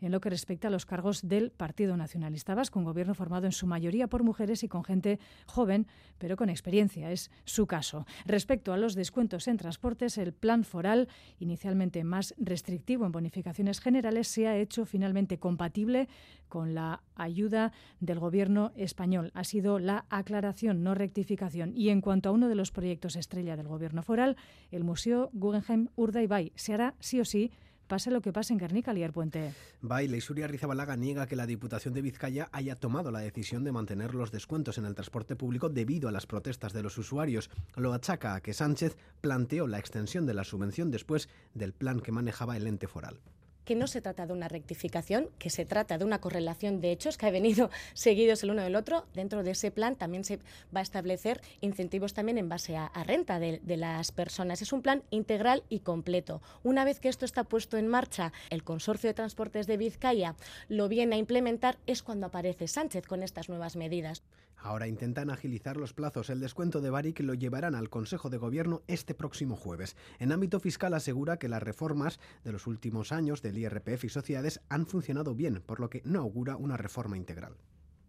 en 0.00 0.12
lo 0.12 0.20
que 0.20 0.30
respecta 0.30 0.68
a 0.68 0.70
los 0.70 0.86
cargos 0.86 1.26
del 1.26 1.50
Partido 1.50 1.96
Nacionalista 1.96 2.54
Vasco, 2.54 2.78
un 2.78 2.84
gobierno 2.84 3.14
formado 3.14 3.46
en 3.46 3.52
su 3.52 3.66
mayoría 3.66 4.06
por 4.06 4.22
mujeres 4.22 4.62
y 4.62 4.68
con 4.68 4.84
gente 4.84 5.18
joven, 5.46 5.86
pero 6.18 6.36
con 6.36 6.48
experiencia. 6.48 7.10
Es 7.10 7.30
su 7.44 7.66
caso. 7.66 8.06
Respecto 8.24 8.72
a 8.72 8.76
los 8.76 8.94
descuentos 8.94 9.48
en 9.48 9.56
transportes, 9.56 10.18
el 10.18 10.32
plan 10.32 10.64
foral, 10.64 11.08
inicialmente 11.38 12.04
más 12.04 12.34
restrictivo 12.38 13.06
en 13.06 13.12
bonificaciones 13.12 13.80
generales, 13.80 14.28
se 14.28 14.46
ha 14.46 14.56
hecho 14.56 14.86
finalmente 14.86 15.38
compatible 15.38 16.08
con 16.48 16.74
la 16.74 17.02
ayuda 17.16 17.72
del 18.00 18.20
gobierno 18.20 18.72
español. 18.76 19.32
Ha 19.34 19.44
sido 19.44 19.78
la 19.78 20.06
aclaración, 20.08 20.84
no 20.84 20.94
rectificación. 20.94 21.72
Y 21.74 21.88
en 21.88 22.00
cuanto 22.00 22.28
a 22.28 22.32
uno 22.32 22.48
de 22.48 22.54
los 22.54 22.70
proyectos 22.70 23.16
estrella 23.16 23.56
del 23.56 23.66
gobierno 23.66 24.02
foral, 24.02 24.36
el 24.70 24.84
Museo 24.84 25.30
Guggenheim 25.32 25.88
Urdaibai, 25.96 26.52
se 26.54 26.74
hará 26.74 26.94
sí 27.00 27.20
o 27.20 27.24
sí 27.24 27.50
pase 27.86 28.10
lo 28.10 28.20
que 28.20 28.32
pase 28.32 28.52
en 28.52 28.58
Guernica, 28.58 28.92
Lier 28.92 29.12
Puente. 29.12 29.52
Baila 29.80 30.16
y 30.16 30.20
Suria 30.20 30.46
Rizabalaga 30.46 30.96
niega 30.96 31.26
que 31.26 31.36
la 31.36 31.46
Diputación 31.46 31.94
de 31.94 32.02
Vizcaya 32.02 32.48
haya 32.52 32.76
tomado 32.76 33.10
la 33.10 33.20
decisión 33.20 33.64
de 33.64 33.72
mantener 33.72 34.14
los 34.14 34.30
descuentos 34.30 34.78
en 34.78 34.84
el 34.84 34.94
transporte 34.94 35.36
público 35.36 35.68
debido 35.68 36.08
a 36.08 36.12
las 36.12 36.26
protestas 36.26 36.72
de 36.72 36.82
los 36.82 36.98
usuarios. 36.98 37.50
Lo 37.76 37.92
achaca 37.92 38.34
a 38.34 38.40
que 38.40 38.54
Sánchez 38.54 38.96
planteó 39.20 39.66
la 39.66 39.78
extensión 39.78 40.26
de 40.26 40.34
la 40.34 40.44
subvención 40.44 40.90
después 40.90 41.28
del 41.54 41.72
plan 41.72 42.00
que 42.00 42.12
manejaba 42.12 42.56
el 42.56 42.66
ente 42.66 42.88
foral 42.88 43.20
que 43.64 43.74
no 43.74 43.86
se 43.86 44.00
trata 44.00 44.26
de 44.26 44.32
una 44.32 44.48
rectificación, 44.48 45.28
que 45.38 45.50
se 45.50 45.64
trata 45.64 45.98
de 45.98 46.04
una 46.04 46.20
correlación 46.20 46.80
de 46.80 46.92
hechos 46.92 47.16
que 47.16 47.26
ha 47.26 47.30
venido 47.30 47.70
seguidos 47.94 48.42
el 48.42 48.50
uno 48.50 48.62
del 48.62 48.76
otro. 48.76 49.06
Dentro 49.14 49.42
de 49.42 49.52
ese 49.52 49.70
plan 49.70 49.96
también 49.96 50.24
se 50.24 50.38
va 50.74 50.80
a 50.80 50.82
establecer 50.82 51.40
incentivos 51.60 52.14
también 52.14 52.38
en 52.38 52.48
base 52.48 52.76
a, 52.76 52.90
renta 53.04 53.38
de, 53.38 53.60
de, 53.62 53.76
las 53.76 54.12
personas. 54.12 54.62
Es 54.62 54.72
un 54.72 54.82
plan 54.82 55.02
integral 55.10 55.62
y 55.68 55.80
completo. 55.80 56.40
Una 56.62 56.84
vez 56.84 57.00
que 57.00 57.08
esto 57.08 57.24
está 57.24 57.44
puesto 57.44 57.76
en 57.76 57.88
marcha, 57.88 58.32
el 58.50 58.64
Consorcio 58.64 59.08
de 59.08 59.14
Transportes 59.14 59.66
de 59.66 59.76
Vizcaya 59.76 60.36
lo 60.68 60.88
viene 60.88 61.16
a 61.16 61.18
implementar, 61.18 61.78
es 61.86 62.02
cuando 62.02 62.26
aparece 62.26 62.68
Sánchez 62.68 63.06
con 63.06 63.22
estas 63.22 63.48
nuevas 63.48 63.76
medidas. 63.76 64.22
Ahora 64.64 64.88
intentan 64.88 65.28
agilizar 65.28 65.76
los 65.76 65.92
plazos. 65.92 66.30
El 66.30 66.40
descuento 66.40 66.80
de 66.80 66.88
Baric 66.88 67.20
lo 67.20 67.34
llevarán 67.34 67.74
al 67.74 67.90
Consejo 67.90 68.30
de 68.30 68.38
Gobierno 68.38 68.80
este 68.86 69.12
próximo 69.12 69.56
jueves. 69.56 69.94
En 70.18 70.32
ámbito 70.32 70.58
fiscal 70.58 70.94
asegura 70.94 71.36
que 71.36 71.50
las 71.50 71.62
reformas 71.62 72.18
de 72.44 72.52
los 72.52 72.66
últimos 72.66 73.12
años 73.12 73.42
del 73.42 73.58
IRPF 73.58 74.04
y 74.04 74.08
sociedades 74.08 74.62
han 74.70 74.86
funcionado 74.86 75.34
bien, 75.34 75.60
por 75.66 75.80
lo 75.80 75.90
que 75.90 76.00
no 76.06 76.20
augura 76.20 76.56
una 76.56 76.78
reforma 76.78 77.18
integral 77.18 77.58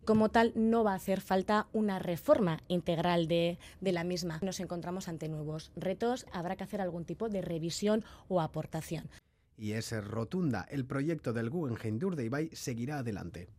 como 0.06 0.30
tal 0.30 0.54
no 0.56 0.84
va 0.84 0.92
a 0.92 0.98
hacer 0.98 1.20
falta 1.20 1.68
una 1.74 1.98
reforma 1.98 2.60
integral 2.68 3.28
de, 3.28 3.58
de, 3.82 3.92
la 3.92 4.04
misma. 4.04 4.38
Nos 4.44 4.60
encontramos 4.60 5.08
ante 5.08 5.28
nuevos 5.28 5.72
retos, 5.76 6.28
habrá 6.32 6.56
que 6.56 6.64
hacer 6.64 6.80
algún 6.80 7.06
tipo 7.06 7.28
de 7.28 7.42
revisión 7.42 8.06
o 8.28 8.40
aportación. 8.40 9.10
Y 9.58 9.72
es 9.72 9.92
rotunda, 10.04 10.68
el 10.70 10.86
proyecto 10.86 11.34
del 11.34 11.50
Guggenheim 11.50 11.98
de 11.98 12.06
Urdaibai 12.06 12.50
seguirá 12.54 13.00
adelante 13.00 13.50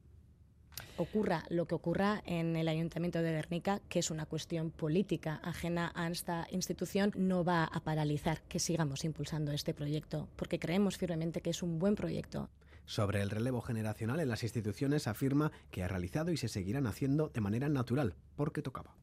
ocurra 0.97 1.45
lo 1.49 1.67
que 1.67 1.75
ocurra 1.75 2.23
en 2.27 2.57
el 2.57 2.69
Ayuntamiento 2.69 3.23
de 3.23 3.33
Guernica, 3.33 3.81
que 3.89 3.99
es 3.99 4.11
una 4.11 4.27
cuestión 4.27 4.71
política 4.71 5.41
ajena 5.43 5.93
a 5.95 6.09
esta 6.09 6.47
institución, 6.51 7.13
no 7.17 7.45
va 7.45 7.65
a 7.65 7.81
paralizar 7.81 8.43
que 8.43 8.59
sigamos 8.59 9.05
impulsando 9.05 9.53
este 9.53 9.75
proyecto, 9.75 10.29
porque 10.37 10.59
creemos 10.59 10.97
firmemente 10.97 11.41
que 11.41 11.51
es 11.51 11.63
un 11.63 11.79
buen 11.79 11.95
proyecto. 11.95 12.51
Sobre 12.85 13.21
el 13.21 13.31
relevo 13.31 13.61
generacional 13.61 14.21
en 14.21 14.29
las 14.29 14.45
instituciones 14.45 15.09
afirma 15.09 15.51
que 15.71 15.83
ha 15.83 15.89
realizado 15.89 16.31
y 16.31 16.37
se 16.37 16.49
seguirán 16.49 16.87
haciendo 16.87 17.29
de 17.29 17.41
manera 17.41 17.69
natural, 17.69 18.15
porque 18.37 18.63
tocaba. 18.63 18.95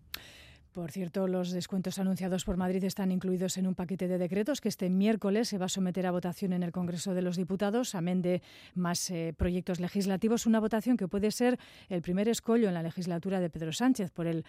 Por 0.73 0.89
cierto, 0.89 1.27
los 1.27 1.51
descuentos 1.51 1.99
anunciados 1.99 2.45
por 2.45 2.57
Madrid 2.57 2.83
están 2.83 3.11
incluidos 3.11 3.57
en 3.57 3.67
un 3.67 3.75
paquete 3.75 4.07
de 4.07 4.17
decretos 4.17 4.59
que 4.59 4.69
este 4.69 4.89
miércoles 4.89 5.47
se 5.47 5.59
va 5.59 5.67
a 5.67 5.69
someter 5.69 6.07
a 6.07 6.11
votación 6.11 6.51
en 6.51 6.63
el 6.63 6.71
Congreso 6.71 7.13
de 7.13 7.21
los 7.21 7.37
Diputados, 7.37 7.93
amén 7.93 8.23
de 8.23 8.41
más 8.73 9.11
eh, 9.11 9.35
proyectos 9.37 9.79
legislativos. 9.79 10.47
Una 10.47 10.59
votación 10.59 10.97
que 10.97 11.07
puede 11.07 11.29
ser 11.29 11.59
el 11.89 12.01
primer 12.01 12.27
escollo 12.27 12.69
en 12.69 12.73
la 12.73 12.81
legislatura 12.81 13.39
de 13.39 13.51
Pedro 13.51 13.71
Sánchez 13.71 14.09
por 14.09 14.25
el 14.25 14.45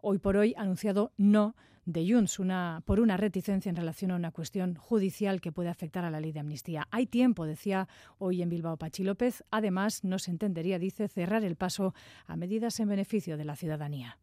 hoy 0.00 0.16
por 0.16 0.38
hoy 0.38 0.54
anunciado 0.56 1.12
no 1.18 1.54
de 1.84 2.10
Junts 2.10 2.38
una, 2.38 2.82
por 2.86 2.98
una 2.98 3.18
reticencia 3.18 3.68
en 3.68 3.76
relación 3.76 4.12
a 4.12 4.16
una 4.16 4.30
cuestión 4.30 4.76
judicial 4.76 5.42
que 5.42 5.52
puede 5.52 5.68
afectar 5.68 6.06
a 6.06 6.10
la 6.10 6.20
ley 6.20 6.32
de 6.32 6.40
amnistía. 6.40 6.88
Hay 6.90 7.06
tiempo, 7.06 7.44
decía 7.44 7.86
hoy 8.16 8.40
en 8.40 8.48
Bilbao 8.48 8.78
Pachi 8.78 9.04
López. 9.04 9.44
Además, 9.50 10.04
no 10.04 10.18
se 10.18 10.30
entendería, 10.30 10.78
dice, 10.78 11.06
cerrar 11.06 11.44
el 11.44 11.56
paso 11.56 11.92
a 12.26 12.34
medidas 12.34 12.80
en 12.80 12.88
beneficio 12.88 13.36
de 13.36 13.44
la 13.44 13.56
ciudadanía. 13.56 14.16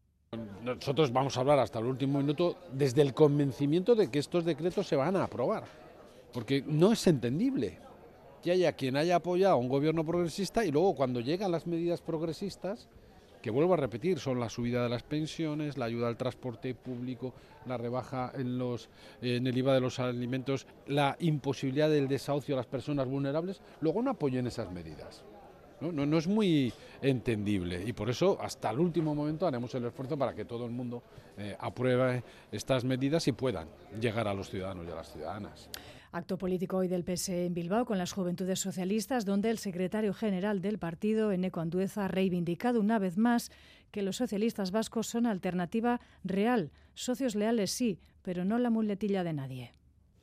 Nosotros 0.62 1.12
vamos 1.12 1.36
a 1.36 1.40
hablar 1.40 1.58
hasta 1.58 1.78
el 1.78 1.86
último 1.86 2.18
minuto 2.18 2.56
desde 2.72 3.02
el 3.02 3.14
convencimiento 3.14 3.94
de 3.94 4.10
que 4.10 4.18
estos 4.18 4.44
decretos 4.44 4.86
se 4.86 4.96
van 4.96 5.16
a 5.16 5.24
aprobar, 5.24 5.64
porque 6.32 6.62
no 6.66 6.92
es 6.92 7.06
entendible 7.06 7.78
que 8.42 8.50
haya 8.50 8.72
quien 8.72 8.96
haya 8.96 9.16
apoyado 9.16 9.54
a 9.54 9.56
un 9.56 9.68
gobierno 9.68 10.04
progresista 10.04 10.64
y 10.64 10.70
luego 10.70 10.94
cuando 10.94 11.20
llegan 11.20 11.50
las 11.50 11.66
medidas 11.66 12.02
progresistas, 12.02 12.88
que 13.44 13.50
vuelvo 13.50 13.74
a 13.74 13.76
repetir, 13.76 14.18
son 14.18 14.40
la 14.40 14.48
subida 14.48 14.82
de 14.82 14.88
las 14.88 15.02
pensiones, 15.02 15.76
la 15.76 15.84
ayuda 15.84 16.08
al 16.08 16.16
transporte 16.16 16.74
público, 16.74 17.34
la 17.66 17.76
rebaja 17.76 18.32
en, 18.34 18.58
los, 18.58 18.88
en 19.20 19.46
el 19.46 19.58
IVA 19.58 19.74
de 19.74 19.80
los 19.80 19.98
alimentos, 19.98 20.66
la 20.86 21.16
imposibilidad 21.20 21.90
del 21.90 22.08
desahucio 22.08 22.54
a 22.54 22.56
las 22.56 22.66
personas 22.66 23.06
vulnerables, 23.06 23.60
luego 23.82 24.00
no 24.00 24.12
apoyen 24.12 24.46
esas 24.46 24.72
medidas. 24.72 25.24
¿No? 25.92 26.06
No, 26.06 26.18
es 26.18 26.26
muy 26.26 26.72
entendible 27.02 27.82
y 27.84 27.92
por 27.92 28.10
eso 28.10 28.38
hasta 28.40 28.70
el 28.70 28.78
último 28.78 29.14
momento 29.14 29.46
haremos 29.46 29.74
el 29.74 29.84
esfuerzo 29.84 30.16
para 30.16 30.34
que 30.34 30.44
todo 30.44 30.64
el 30.64 30.70
mundo 30.70 31.02
eh, 31.36 31.56
apruebe 31.58 32.22
estas 32.52 32.84
medidas 32.84 33.26
y 33.28 33.32
puedan 33.32 33.68
llegar 34.00 34.28
a 34.28 34.34
los 34.34 34.50
ciudadanos 34.50 34.86
y 34.86 34.90
a 34.90 34.94
las 34.94 35.12
ciudadanas. 35.12 35.68
Acto 36.12 36.38
político 36.38 36.76
hoy 36.76 36.86
del 36.86 37.02
PSE 37.02 37.46
en 37.46 37.54
Bilbao 37.54 37.84
con 37.84 37.98
las 37.98 38.12
Juventudes 38.12 38.60
Socialistas, 38.60 39.24
donde 39.24 39.50
el 39.50 39.58
secretario 39.58 40.14
general 40.14 40.62
del 40.62 40.78
partido, 40.78 41.32
Eneco 41.32 41.58
Andueza, 41.58 42.04
ha 42.04 42.08
reivindicado 42.08 42.80
una 42.80 43.00
vez 43.00 43.18
más 43.18 43.50
que 43.90 44.02
los 44.02 44.16
socialistas 44.16 44.70
vascos 44.70 45.08
son 45.08 45.26
alternativa 45.26 46.00
real. 46.22 46.70
Socios 46.94 47.34
leales 47.34 47.72
sí, 47.72 47.98
pero 48.22 48.44
no 48.44 48.60
la 48.60 48.70
muletilla 48.70 49.24
de 49.24 49.32
nadie. 49.32 49.72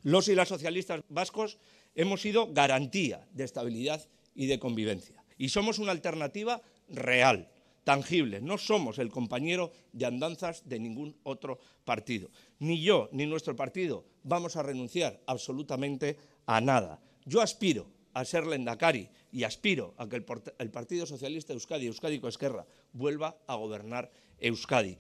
Los 0.02 0.30
y 0.30 0.36
las 0.36 0.48
socialistas 0.48 1.04
vascos 1.10 1.60
hemos 1.94 2.22
sido 2.22 2.54
garantía 2.54 3.28
de 3.34 3.44
estabilidad 3.44 4.08
y 4.34 4.48
de 4.48 4.60
convivencia 4.60 5.21
y 5.42 5.50
somos 5.50 5.80
una 5.80 5.92
alternativa 5.92 6.62
real, 6.88 7.50
tangible. 7.84 8.42
No 8.42 8.60
somos 8.60 9.00
el 9.00 9.10
compañero 9.10 9.72
de 9.92 10.06
andanzas 10.06 10.70
de 10.70 10.78
ningún 10.78 11.18
otro 11.24 11.58
partido. 11.84 12.30
Ni 12.60 12.84
yo 12.84 13.10
ni 13.12 13.26
nuestro 13.26 13.56
partido 13.56 14.06
vamos 14.22 14.56
a 14.56 14.62
renunciar 14.62 15.20
absolutamente 15.26 16.16
a 16.46 16.62
nada. 16.62 17.02
Yo 17.26 17.42
aspiro 17.42 17.88
a 18.14 18.24
ser 18.24 18.46
Lendakari 18.46 19.10
y 19.32 19.42
aspiro 19.44 19.96
a 19.98 20.08
que 20.08 20.18
el, 20.18 20.70
Partido 20.70 21.08
Socialista 21.08 21.54
Euskadi, 21.54 21.88
Euskadi 21.88 22.22
Esquerra, 22.24 22.68
vuelva 22.94 23.36
a 23.48 23.56
gobernar 23.56 24.12
Euskadi. 24.38 25.00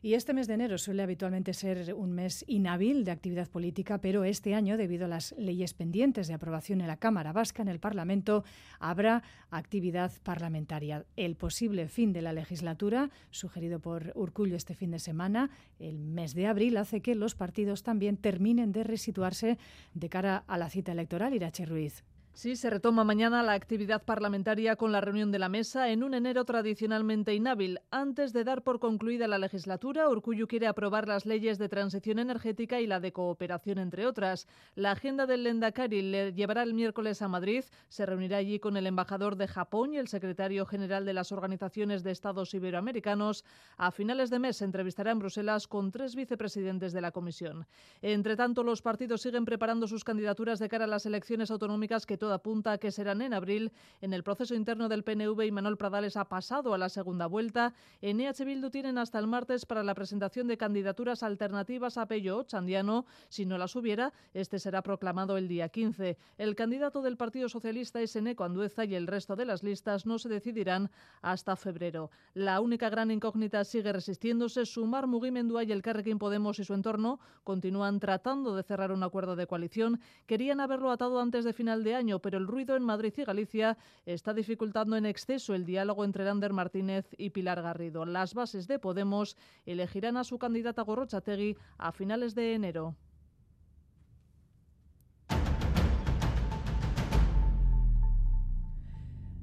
Y 0.00 0.14
este 0.14 0.32
mes 0.32 0.46
de 0.46 0.54
enero 0.54 0.78
suele 0.78 1.02
habitualmente 1.02 1.52
ser 1.52 1.92
un 1.92 2.12
mes 2.12 2.44
inhábil 2.46 3.04
de 3.04 3.10
actividad 3.10 3.48
política, 3.48 3.98
pero 4.00 4.22
este 4.22 4.54
año, 4.54 4.76
debido 4.76 5.06
a 5.06 5.08
las 5.08 5.34
leyes 5.36 5.74
pendientes 5.74 6.28
de 6.28 6.34
aprobación 6.34 6.80
en 6.80 6.86
la 6.86 6.98
Cámara 6.98 7.32
Vasca, 7.32 7.62
en 7.62 7.68
el 7.68 7.80
Parlamento, 7.80 8.44
habrá 8.78 9.24
actividad 9.50 10.12
parlamentaria. 10.22 11.04
El 11.16 11.34
posible 11.34 11.88
fin 11.88 12.12
de 12.12 12.22
la 12.22 12.32
legislatura, 12.32 13.10
sugerido 13.30 13.80
por 13.80 14.12
Urcullo 14.14 14.54
este 14.54 14.74
fin 14.74 14.92
de 14.92 15.00
semana, 15.00 15.50
el 15.80 15.98
mes 15.98 16.34
de 16.34 16.46
abril, 16.46 16.76
hace 16.76 17.00
que 17.00 17.16
los 17.16 17.34
partidos 17.34 17.82
también 17.82 18.16
terminen 18.16 18.70
de 18.70 18.84
resituarse 18.84 19.58
de 19.94 20.08
cara 20.08 20.44
a 20.46 20.58
la 20.58 20.70
cita 20.70 20.92
electoral. 20.92 21.34
Irache 21.34 21.66
Ruiz. 21.66 22.04
Sí, 22.32 22.54
se 22.54 22.70
retoma 22.70 23.02
mañana 23.02 23.42
la 23.42 23.54
actividad 23.54 24.04
parlamentaria 24.04 24.76
con 24.76 24.92
la 24.92 25.00
reunión 25.00 25.32
de 25.32 25.40
la 25.40 25.48
mesa 25.48 25.90
en 25.90 26.04
un 26.04 26.14
enero 26.14 26.44
tradicionalmente 26.44 27.34
inhábil. 27.34 27.80
Antes 27.90 28.32
de 28.32 28.44
dar 28.44 28.62
por 28.62 28.78
concluida 28.78 29.26
la 29.26 29.38
legislatura, 29.38 30.08
Urcuyu 30.08 30.46
quiere 30.46 30.68
aprobar 30.68 31.08
las 31.08 31.26
leyes 31.26 31.58
de 31.58 31.68
transición 31.68 32.20
energética 32.20 32.80
y 32.80 32.86
la 32.86 33.00
de 33.00 33.12
cooperación, 33.12 33.78
entre 33.78 34.06
otras. 34.06 34.46
La 34.76 34.92
agenda 34.92 35.26
del 35.26 35.42
Lendakari 35.42 36.00
le 36.00 36.32
llevará 36.32 36.62
el 36.62 36.74
miércoles 36.74 37.22
a 37.22 37.28
Madrid. 37.28 37.64
Se 37.88 38.06
reunirá 38.06 38.36
allí 38.36 38.60
con 38.60 38.76
el 38.76 38.86
embajador 38.86 39.34
de 39.34 39.48
Japón 39.48 39.94
y 39.94 39.98
el 39.98 40.06
secretario 40.06 40.64
general 40.64 41.04
de 41.04 41.14
las 41.14 41.32
organizaciones 41.32 42.04
de 42.04 42.12
Estados 42.12 42.54
Iberoamericanos. 42.54 43.44
A 43.78 43.90
finales 43.90 44.30
de 44.30 44.38
mes 44.38 44.58
se 44.58 44.64
entrevistará 44.64 45.10
en 45.10 45.18
Bruselas 45.18 45.66
con 45.66 45.90
tres 45.90 46.14
vicepresidentes 46.14 46.92
de 46.92 47.00
la 47.00 47.10
Comisión. 47.10 47.66
Entre 48.00 48.36
tanto, 48.36 48.62
los 48.62 48.80
partidos 48.80 49.22
siguen 49.22 49.44
preparando 49.44 49.88
sus 49.88 50.04
candidaturas 50.04 50.60
de 50.60 50.68
cara 50.68 50.84
a 50.84 50.88
las 50.88 51.04
elecciones 51.04 51.50
autonómicas 51.50 52.06
que 52.06 52.16
apunta 52.32 52.72
a 52.72 52.78
que 52.78 52.90
serán 52.90 53.22
en 53.22 53.34
abril. 53.34 53.72
En 54.00 54.12
el 54.12 54.22
proceso 54.22 54.54
interno 54.54 54.88
del 54.88 55.04
PNV, 55.04 55.44
y 55.44 55.52
Manuel 55.52 55.76
Pradales 55.76 56.16
ha 56.16 56.26
pasado 56.26 56.74
a 56.74 56.78
la 56.78 56.88
segunda 56.88 57.26
vuelta. 57.26 57.74
En 58.00 58.20
EH 58.20 58.44
Bildu 58.44 58.70
tienen 58.70 58.98
hasta 58.98 59.18
el 59.18 59.26
martes 59.26 59.66
para 59.66 59.82
la 59.82 59.94
presentación 59.94 60.46
de 60.46 60.56
candidaturas 60.56 61.22
alternativas 61.22 61.98
a 61.98 62.06
Pello 62.06 62.42
Chandiano. 62.44 63.06
Si 63.28 63.46
no 63.46 63.58
las 63.58 63.76
hubiera, 63.76 64.12
este 64.34 64.58
será 64.58 64.82
proclamado 64.82 65.36
el 65.36 65.48
día 65.48 65.68
15. 65.68 66.16
El 66.38 66.54
candidato 66.54 67.02
del 67.02 67.16
Partido 67.16 67.48
Socialista 67.48 68.00
es 68.00 68.16
Eneco 68.16 68.44
Andueza 68.44 68.84
y 68.84 68.94
el 68.94 69.06
resto 69.06 69.36
de 69.36 69.44
las 69.44 69.62
listas 69.62 70.06
no 70.06 70.18
se 70.18 70.28
decidirán 70.28 70.90
hasta 71.22 71.56
febrero. 71.56 72.10
La 72.34 72.60
única 72.60 72.88
gran 72.88 73.10
incógnita 73.10 73.64
sigue 73.64 73.92
resistiéndose. 73.92 74.66
Sumar 74.66 75.06
Mugimendua 75.06 75.64
y 75.64 75.72
el 75.72 75.82
Carrequín 75.82 76.18
Podemos 76.18 76.58
y 76.58 76.64
su 76.64 76.74
entorno 76.74 77.20
continúan 77.44 78.00
tratando 78.00 78.56
de 78.56 78.62
cerrar 78.62 78.92
un 78.92 79.02
acuerdo 79.02 79.36
de 79.36 79.46
coalición. 79.46 80.00
Querían 80.26 80.60
haberlo 80.60 80.90
atado 80.90 81.20
antes 81.20 81.44
de 81.44 81.52
final 81.52 81.84
de 81.84 81.94
año, 81.94 82.07
pero 82.18 82.38
el 82.38 82.46
ruido 82.46 82.76
en 82.76 82.82
Madrid 82.82 83.12
y 83.18 83.24
Galicia 83.24 83.76
está 84.06 84.32
dificultando 84.32 84.96
en 84.96 85.04
exceso 85.04 85.54
el 85.54 85.66
diálogo 85.66 86.04
entre 86.04 86.24
Lander 86.24 86.54
Martínez 86.54 87.06
y 87.18 87.30
Pilar 87.30 87.60
Garrido. 87.60 88.06
Las 88.06 88.32
bases 88.32 88.66
de 88.66 88.78
Podemos 88.78 89.36
elegirán 89.66 90.16
a 90.16 90.24
su 90.24 90.38
candidata 90.38 90.80
Gorrochategui 90.82 91.56
a 91.76 91.92
finales 91.92 92.34
de 92.34 92.54
enero. 92.54 92.94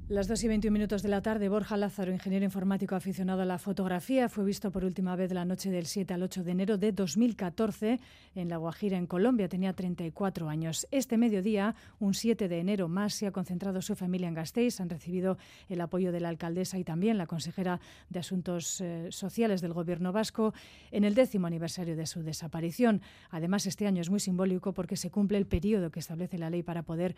Las 0.08 0.28
2 0.28 0.44
y 0.44 0.48
21 0.48 0.72
minutos 0.72 1.02
de 1.02 1.08
la 1.08 1.20
tarde, 1.20 1.48
Borja 1.48 1.76
Lázaro, 1.76 2.12
ingeniero 2.12 2.44
informático 2.44 2.94
aficionado 2.94 3.42
a 3.42 3.44
la 3.44 3.58
fotografía, 3.58 4.28
fue 4.28 4.44
visto 4.44 4.70
por 4.70 4.84
última 4.84 5.16
vez 5.16 5.32
la 5.32 5.44
noche 5.44 5.68
del 5.68 5.86
7 5.86 6.14
al 6.14 6.22
8 6.22 6.44
de 6.44 6.52
enero 6.52 6.78
de 6.78 6.92
2014 6.92 7.98
en 8.36 8.48
La 8.48 8.56
Guajira, 8.56 8.98
en 8.98 9.08
Colombia. 9.08 9.48
Tenía 9.48 9.72
34 9.72 10.48
años. 10.48 10.86
Este 10.92 11.18
mediodía, 11.18 11.74
un 11.98 12.14
7 12.14 12.46
de 12.46 12.60
enero 12.60 12.86
más, 12.86 13.14
se 13.14 13.26
ha 13.26 13.32
concentrado 13.32 13.82
su 13.82 13.96
familia 13.96 14.28
en 14.28 14.34
Gasteiz. 14.34 14.80
Han 14.80 14.90
recibido 14.90 15.38
el 15.68 15.80
apoyo 15.80 16.12
de 16.12 16.20
la 16.20 16.28
alcaldesa 16.28 16.78
y 16.78 16.84
también 16.84 17.18
la 17.18 17.26
consejera 17.26 17.80
de 18.08 18.20
Asuntos 18.20 18.80
eh, 18.80 19.08
Sociales 19.10 19.60
del 19.60 19.72
Gobierno 19.72 20.12
vasco 20.12 20.54
en 20.92 21.02
el 21.02 21.16
décimo 21.16 21.48
aniversario 21.48 21.96
de 21.96 22.06
su 22.06 22.22
desaparición. 22.22 23.02
Además, 23.30 23.66
este 23.66 23.88
año 23.88 24.02
es 24.02 24.10
muy 24.10 24.20
simbólico 24.20 24.72
porque 24.72 24.94
se 24.94 25.10
cumple 25.10 25.36
el 25.36 25.46
periodo 25.46 25.90
que 25.90 25.98
establece 25.98 26.38
la 26.38 26.48
ley 26.48 26.62
para 26.62 26.84
poder 26.84 27.16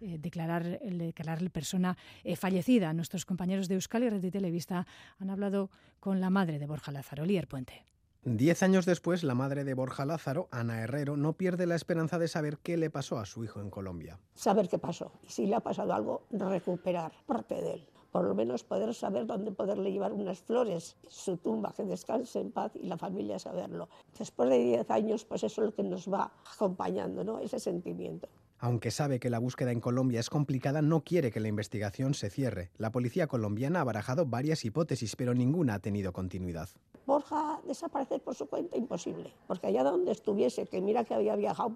eh, 0.00 0.16
declarar, 0.20 0.78
declararle 0.78 1.50
persona 1.50 1.96
eh, 2.28 2.36
fallecida. 2.36 2.92
Nuestros 2.92 3.24
compañeros 3.24 3.68
de 3.68 3.74
Euskal 3.76 4.04
y 4.04 4.10
Red 4.10 4.20
de 4.20 4.30
Televista 4.30 4.86
han 5.18 5.30
hablado 5.30 5.70
con 5.98 6.20
la 6.20 6.28
madre 6.28 6.58
de 6.58 6.66
Borja 6.66 6.92
Lázaro, 6.92 7.24
Lier 7.24 7.48
Puente. 7.48 7.86
Diez 8.22 8.62
años 8.62 8.84
después, 8.84 9.24
la 9.24 9.34
madre 9.34 9.64
de 9.64 9.72
Borja 9.72 10.04
Lázaro, 10.04 10.48
Ana 10.50 10.82
Herrero, 10.82 11.16
no 11.16 11.32
pierde 11.32 11.66
la 11.66 11.74
esperanza 11.74 12.18
de 12.18 12.28
saber 12.28 12.58
qué 12.58 12.76
le 12.76 12.90
pasó 12.90 13.18
a 13.18 13.24
su 13.24 13.44
hijo 13.44 13.62
en 13.62 13.70
Colombia. 13.70 14.18
Saber 14.34 14.68
qué 14.68 14.78
pasó 14.78 15.12
y 15.22 15.30
si 15.30 15.46
le 15.46 15.54
ha 15.54 15.60
pasado 15.60 15.94
algo, 15.94 16.26
recuperar 16.30 17.12
parte 17.24 17.54
de 17.54 17.72
él. 17.74 17.88
Por 18.12 18.24
lo 18.24 18.34
menos 18.34 18.62
poder 18.62 18.92
saber 18.92 19.24
dónde 19.24 19.52
poderle 19.52 19.90
llevar 19.90 20.12
unas 20.12 20.40
flores, 20.40 20.96
su 21.08 21.38
tumba, 21.38 21.72
que 21.74 21.84
descanse 21.84 22.40
en 22.40 22.52
paz 22.52 22.72
y 22.74 22.86
la 22.86 22.98
familia 22.98 23.38
saberlo. 23.38 23.88
Después 24.18 24.50
de 24.50 24.58
diez 24.58 24.90
años, 24.90 25.24
pues 25.24 25.44
eso 25.44 25.62
es 25.62 25.66
lo 25.66 25.74
que 25.74 25.82
nos 25.82 26.12
va 26.12 26.30
acompañando, 26.54 27.24
¿no? 27.24 27.38
ese 27.38 27.58
sentimiento. 27.58 28.28
Aunque 28.60 28.90
sabe 28.90 29.20
que 29.20 29.30
la 29.30 29.38
búsqueda 29.38 29.70
en 29.70 29.80
Colombia 29.80 30.18
es 30.18 30.30
complicada, 30.30 30.82
no 30.82 31.04
quiere 31.04 31.30
que 31.30 31.38
la 31.38 31.46
investigación 31.46 32.14
se 32.14 32.28
cierre. 32.28 32.70
La 32.76 32.90
policía 32.90 33.28
colombiana 33.28 33.80
ha 33.80 33.84
barajado 33.84 34.26
varias 34.26 34.64
hipótesis, 34.64 35.14
pero 35.14 35.32
ninguna 35.32 35.74
ha 35.74 35.78
tenido 35.78 36.12
continuidad. 36.12 36.68
Borja 37.06 37.60
desaparecer 37.68 38.20
por 38.20 38.34
su 38.34 38.46
cuenta 38.46 38.76
imposible, 38.76 39.32
porque 39.46 39.68
allá 39.68 39.84
donde 39.84 40.10
estuviese, 40.10 40.66
que 40.66 40.80
mira 40.80 41.04
que 41.04 41.14
había 41.14 41.36
viajado 41.36 41.72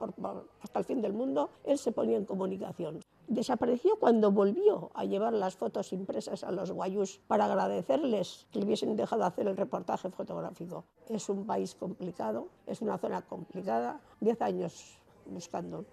hasta 0.60 0.78
el 0.80 0.84
fin 0.84 1.00
del 1.00 1.12
mundo, 1.12 1.50
él 1.64 1.78
se 1.78 1.92
ponía 1.92 2.16
en 2.16 2.24
comunicación. 2.24 2.98
Desapareció 3.28 3.96
cuando 4.00 4.32
volvió 4.32 4.90
a 4.94 5.04
llevar 5.04 5.34
las 5.34 5.54
fotos 5.54 5.92
impresas 5.92 6.42
a 6.42 6.50
los 6.50 6.72
guayús 6.72 7.20
para 7.28 7.44
agradecerles 7.44 8.48
que 8.50 8.58
le 8.58 8.64
hubiesen 8.64 8.96
dejado 8.96 9.24
hacer 9.24 9.46
el 9.46 9.56
reportaje 9.56 10.10
fotográfico. 10.10 10.84
Es 11.08 11.28
un 11.28 11.46
país 11.46 11.76
complicado, 11.76 12.48
es 12.66 12.82
una 12.82 12.98
zona 12.98 13.22
complicada, 13.22 14.00
diez 14.20 14.42
años 14.42 14.98
buscando. 15.26 15.84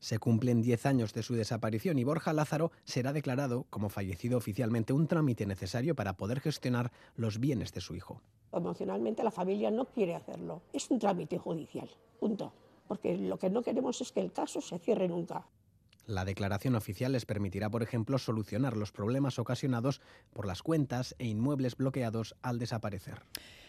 Se 0.00 0.18
cumplen 0.18 0.62
10 0.62 0.86
años 0.86 1.12
de 1.12 1.22
su 1.22 1.34
desaparición 1.34 1.98
y 1.98 2.04
Borja 2.04 2.32
Lázaro 2.32 2.70
será 2.84 3.12
declarado 3.12 3.66
como 3.70 3.88
fallecido 3.88 4.38
oficialmente 4.38 4.92
un 4.92 5.06
trámite 5.06 5.46
necesario 5.46 5.94
para 5.94 6.16
poder 6.16 6.40
gestionar 6.40 6.92
los 7.16 7.40
bienes 7.40 7.72
de 7.72 7.80
su 7.80 7.94
hijo. 7.94 8.20
Emocionalmente 8.52 9.24
la 9.24 9.30
familia 9.30 9.70
no 9.70 9.86
quiere 9.86 10.14
hacerlo. 10.14 10.62
Es 10.72 10.90
un 10.90 10.98
trámite 10.98 11.38
judicial, 11.38 11.88
punto. 12.20 12.52
Porque 12.86 13.16
lo 13.18 13.38
que 13.38 13.50
no 13.50 13.62
queremos 13.62 14.00
es 14.00 14.12
que 14.12 14.20
el 14.20 14.32
caso 14.32 14.60
se 14.60 14.78
cierre 14.78 15.08
nunca. 15.08 15.46
La 16.06 16.24
declaración 16.24 16.74
oficial 16.74 17.12
les 17.12 17.26
permitirá, 17.26 17.68
por 17.68 17.82
ejemplo, 17.82 18.16
solucionar 18.16 18.78
los 18.78 18.92
problemas 18.92 19.38
ocasionados 19.38 20.00
por 20.32 20.46
las 20.46 20.62
cuentas 20.62 21.14
e 21.18 21.26
inmuebles 21.26 21.76
bloqueados 21.76 22.34
al 22.40 22.58
desaparecer. 22.58 23.20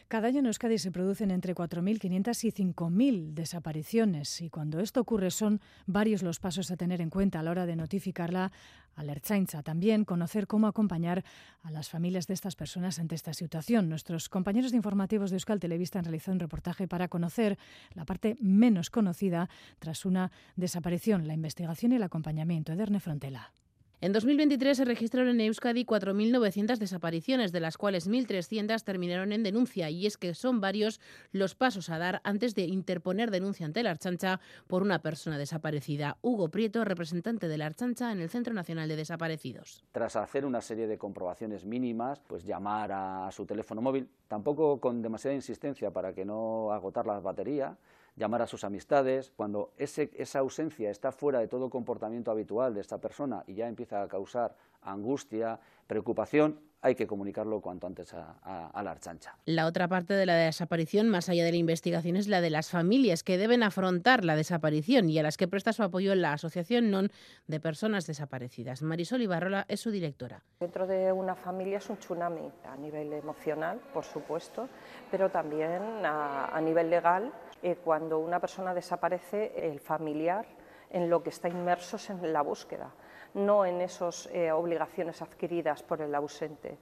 Cada 0.10 0.28
año 0.28 0.40
en 0.40 0.48
Euskadi 0.48 0.80
se 0.80 0.92
producen 0.92 1.30
entre 1.30 1.54
4.500 1.54 2.44
y 2.44 2.52
5.000 2.52 3.36
desapariciones 3.36 4.42
y 4.42 4.50
cuando 4.50 4.80
esto 4.80 5.02
ocurre 5.02 5.30
son 5.30 5.62
varios 5.86 6.24
los 6.24 6.40
pasos 6.40 6.72
a 6.72 6.78
tener 6.78 7.00
en 7.00 7.12
cuenta 7.12 7.40
a 7.40 7.44
la 7.44 7.52
hora 7.52 7.68
de 7.68 7.76
notificarla 7.76 8.52
a 8.96 9.04
la. 9.04 9.62
También 9.64 10.06
conocer 10.06 10.48
cómo 10.48 10.66
acompañar 10.66 11.24
a 11.62 11.70
las 11.70 11.90
familias 11.90 12.26
de 12.26 12.34
estas 12.34 12.56
personas 12.56 12.98
ante 12.98 13.14
esta 13.14 13.36
situación. 13.36 13.88
Nuestros 13.88 14.30
compañeros 14.30 14.72
de 14.72 14.78
informativos 14.78 15.30
de 15.30 15.36
Euskal 15.36 15.60
Televista 15.60 16.00
han 16.00 16.06
realizado 16.06 16.34
un 16.34 16.40
reportaje 16.40 16.88
para 16.88 17.08
conocer 17.08 17.60
la 17.94 18.06
parte 18.06 18.36
menos 18.42 18.90
conocida 18.90 19.48
tras 19.78 20.06
una 20.06 20.32
desaparición, 20.56 21.28
la 21.28 21.36
investigación 21.36 21.92
y 21.92 21.98
el 21.98 22.04
acompañamiento. 22.04 22.74
Ederne 22.74 23.00
Frontela. 23.00 23.54
En 24.02 24.14
2023 24.14 24.78
se 24.78 24.86
registraron 24.86 25.28
en 25.28 25.42
Euskadi 25.42 25.84
4.900 25.84 26.78
desapariciones, 26.78 27.52
de 27.52 27.60
las 27.60 27.78
cuales 27.78 28.10
1.300 28.10 28.82
terminaron 28.86 29.34
en 29.34 29.44
denuncia, 29.44 29.90
y 29.90 30.06
es 30.06 30.18
que 30.18 30.34
son 30.36 30.62
varios 30.62 31.02
los 31.34 31.54
pasos 31.54 31.90
a 31.90 31.98
dar 31.98 32.22
antes 32.24 32.56
de 32.56 32.62
interponer 32.62 33.30
denuncia 33.30 33.66
ante 33.66 33.84
la 33.84 33.92
Archancha 33.92 34.40
por 34.68 34.84
una 34.84 35.02
persona 35.02 35.38
desaparecida. 35.38 36.18
Hugo 36.22 36.48
Prieto, 36.48 36.86
representante 36.86 37.50
de 37.50 37.58
la 37.58 37.66
Archancha 37.66 38.14
en 38.14 38.22
el 38.22 38.30
Centro 38.30 38.54
Nacional 38.54 38.88
de 38.88 38.96
Desaparecidos. 38.96 39.84
Tras 39.92 40.16
hacer 40.16 40.46
una 40.46 40.62
serie 40.62 40.88
de 40.88 40.98
comprobaciones 40.98 41.66
mínimas, 41.66 42.22
pues 42.22 42.46
llamar 42.46 42.94
a 42.94 43.30
su 43.34 43.46
teléfono 43.46 43.82
móvil, 43.82 44.08
tampoco 44.30 44.80
con 44.80 45.02
demasiada 45.02 45.36
insistencia 45.36 45.92
para 45.92 46.14
que 46.14 46.24
no 46.24 46.72
agotar 46.72 47.06
la 47.06 47.20
batería, 47.20 47.78
llamar 48.20 48.42
a 48.44 48.48
sus 48.48 48.64
amistades. 48.64 49.32
Cuando 49.36 49.72
esa 49.78 50.40
ausencia 50.40 50.92
está 50.92 51.12
fuera 51.12 51.40
de 51.40 51.48
todo 51.48 51.70
comportamiento 51.70 52.30
habitual 52.30 52.76
de 52.76 52.82
esta 52.82 53.00
persona 53.00 53.44
y 53.48 53.56
ya 53.56 53.68
empieza 53.68 54.04
a 54.04 54.08
causar 54.08 54.56
angustia, 54.82 55.60
preocupación, 55.88 56.60
hay 56.82 56.96
que 56.96 57.08
comunicarlo 57.08 57.60
cuanto 57.60 57.88
antes 57.88 58.14
a, 58.14 58.82
la 58.82 58.92
archancha. 58.92 59.36
La 59.46 59.66
otra 59.66 59.88
parte 59.88 60.14
de 60.14 60.26
la 60.26 60.36
desaparición, 60.36 61.10
más 61.10 61.28
allá 61.28 61.44
de 61.44 61.52
la 61.52 61.58
investigación, 61.58 62.16
es 62.16 62.28
la 62.28 62.40
de 62.40 62.50
las 62.50 62.70
familias 62.70 63.24
que 63.24 63.38
deben 63.38 63.64
afrontar 63.64 64.24
la 64.24 64.36
desaparición 64.36 65.10
y 65.10 65.20
a 65.20 65.24
las 65.24 65.36
que 65.36 65.48
presta 65.48 65.74
su 65.74 65.84
apoyo 65.84 66.16
la 66.16 66.34
Asociación 66.34 66.90
NON 66.90 67.12
de 67.48 67.60
Personas 67.60 68.08
Desaparecidas. 68.08 68.82
Marisol 68.82 69.22
Ibarrola 69.22 69.66
es 69.68 69.82
su 69.82 69.92
directora. 69.92 70.42
Dentro 70.60 70.88
de 70.88 71.12
una 71.12 71.36
familia 71.36 71.80
es 71.80 71.90
un 71.90 71.98
tsunami 71.98 72.50
a 72.64 72.78
nivel 72.78 73.12
emocional, 73.12 73.82
por 73.94 74.06
supuesto, 74.06 74.70
pero 75.12 75.30
también 75.30 75.82
a 76.06 76.62
nivel 76.62 76.90
legal 76.90 77.34
eh, 77.62 77.78
cuando 77.84 78.20
una 78.20 78.40
persona 78.40 78.74
desaparece, 78.74 79.54
el 79.70 79.80
familiar 79.80 80.46
en 80.90 81.10
lo 81.10 81.22
que 81.22 81.30
está 81.30 81.48
inmerso 81.48 81.98
en 82.12 82.34
la 82.34 82.42
búsqueda, 82.42 82.92
no 83.34 83.66
en 83.66 83.82
esas 83.82 84.28
eh, 84.28 84.52
obligaciones 84.52 85.22
adquiridas 85.22 85.84
por 85.84 86.02
el 86.02 86.16
ausente. 86.16 86.78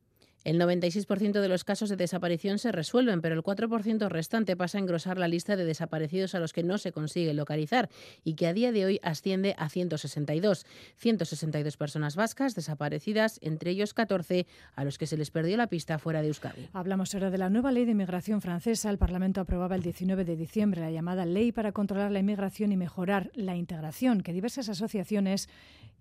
El 0.48 0.62
96% 0.62 1.42
de 1.42 1.50
los 1.50 1.66
casos 1.66 1.90
de 1.90 1.98
desaparición 1.98 2.58
se 2.58 2.72
resuelven, 2.72 3.20
pero 3.20 3.36
el 3.36 3.44
4% 3.44 4.08
restante 4.08 4.56
pasa 4.56 4.78
a 4.78 4.82
engrosar 4.82 5.18
la 5.18 5.28
lista 5.28 5.58
de 5.58 5.66
desaparecidos 5.66 6.36
a 6.36 6.40
los 6.40 6.54
que 6.54 6.64
no 6.64 6.78
se 6.78 6.94
consigue 6.94 7.34
localizar 7.34 7.90
y 8.24 8.36
que 8.36 8.48
a 8.48 8.54
día 8.54 8.72
de 8.72 8.86
hoy 8.86 9.00
asciende 9.04 9.56
a 9.58 9.68
162. 9.68 10.66
162 10.96 11.76
personas 11.76 12.16
vascas 12.16 12.56
desaparecidas, 12.56 13.40
entre 13.44 13.72
ellos 13.72 13.94
14 13.94 14.48
a 14.74 14.86
los 14.86 14.98
que 14.98 15.06
se 15.06 15.18
les 15.18 15.32
perdió 15.32 15.58
la 15.58 15.68
pista 15.68 16.00
fuera 16.00 16.22
de 16.22 16.30
Euskadi. 16.30 16.70
Hablamos 16.72 17.14
ahora 17.14 17.30
de 17.30 17.40
la 17.40 17.50
nueva 17.50 17.74
ley 17.74 17.84
de 17.84 17.92
inmigración 17.92 18.40
francesa. 18.40 18.90
El 18.90 18.98
Parlamento 18.98 19.42
aprobaba 19.42 19.76
el 19.76 19.84
19 19.84 20.24
de 20.24 20.38
diciembre 20.38 20.80
la 20.80 20.92
llamada 20.92 21.26
Ley 21.26 21.52
para 21.52 21.74
controlar 21.74 22.10
la 22.10 22.20
inmigración 22.20 22.72
y 22.72 22.78
mejorar 22.78 23.32
la 23.34 23.58
integración, 23.58 24.22
que 24.22 24.32
diversas 24.32 24.70
asociaciones 24.70 25.50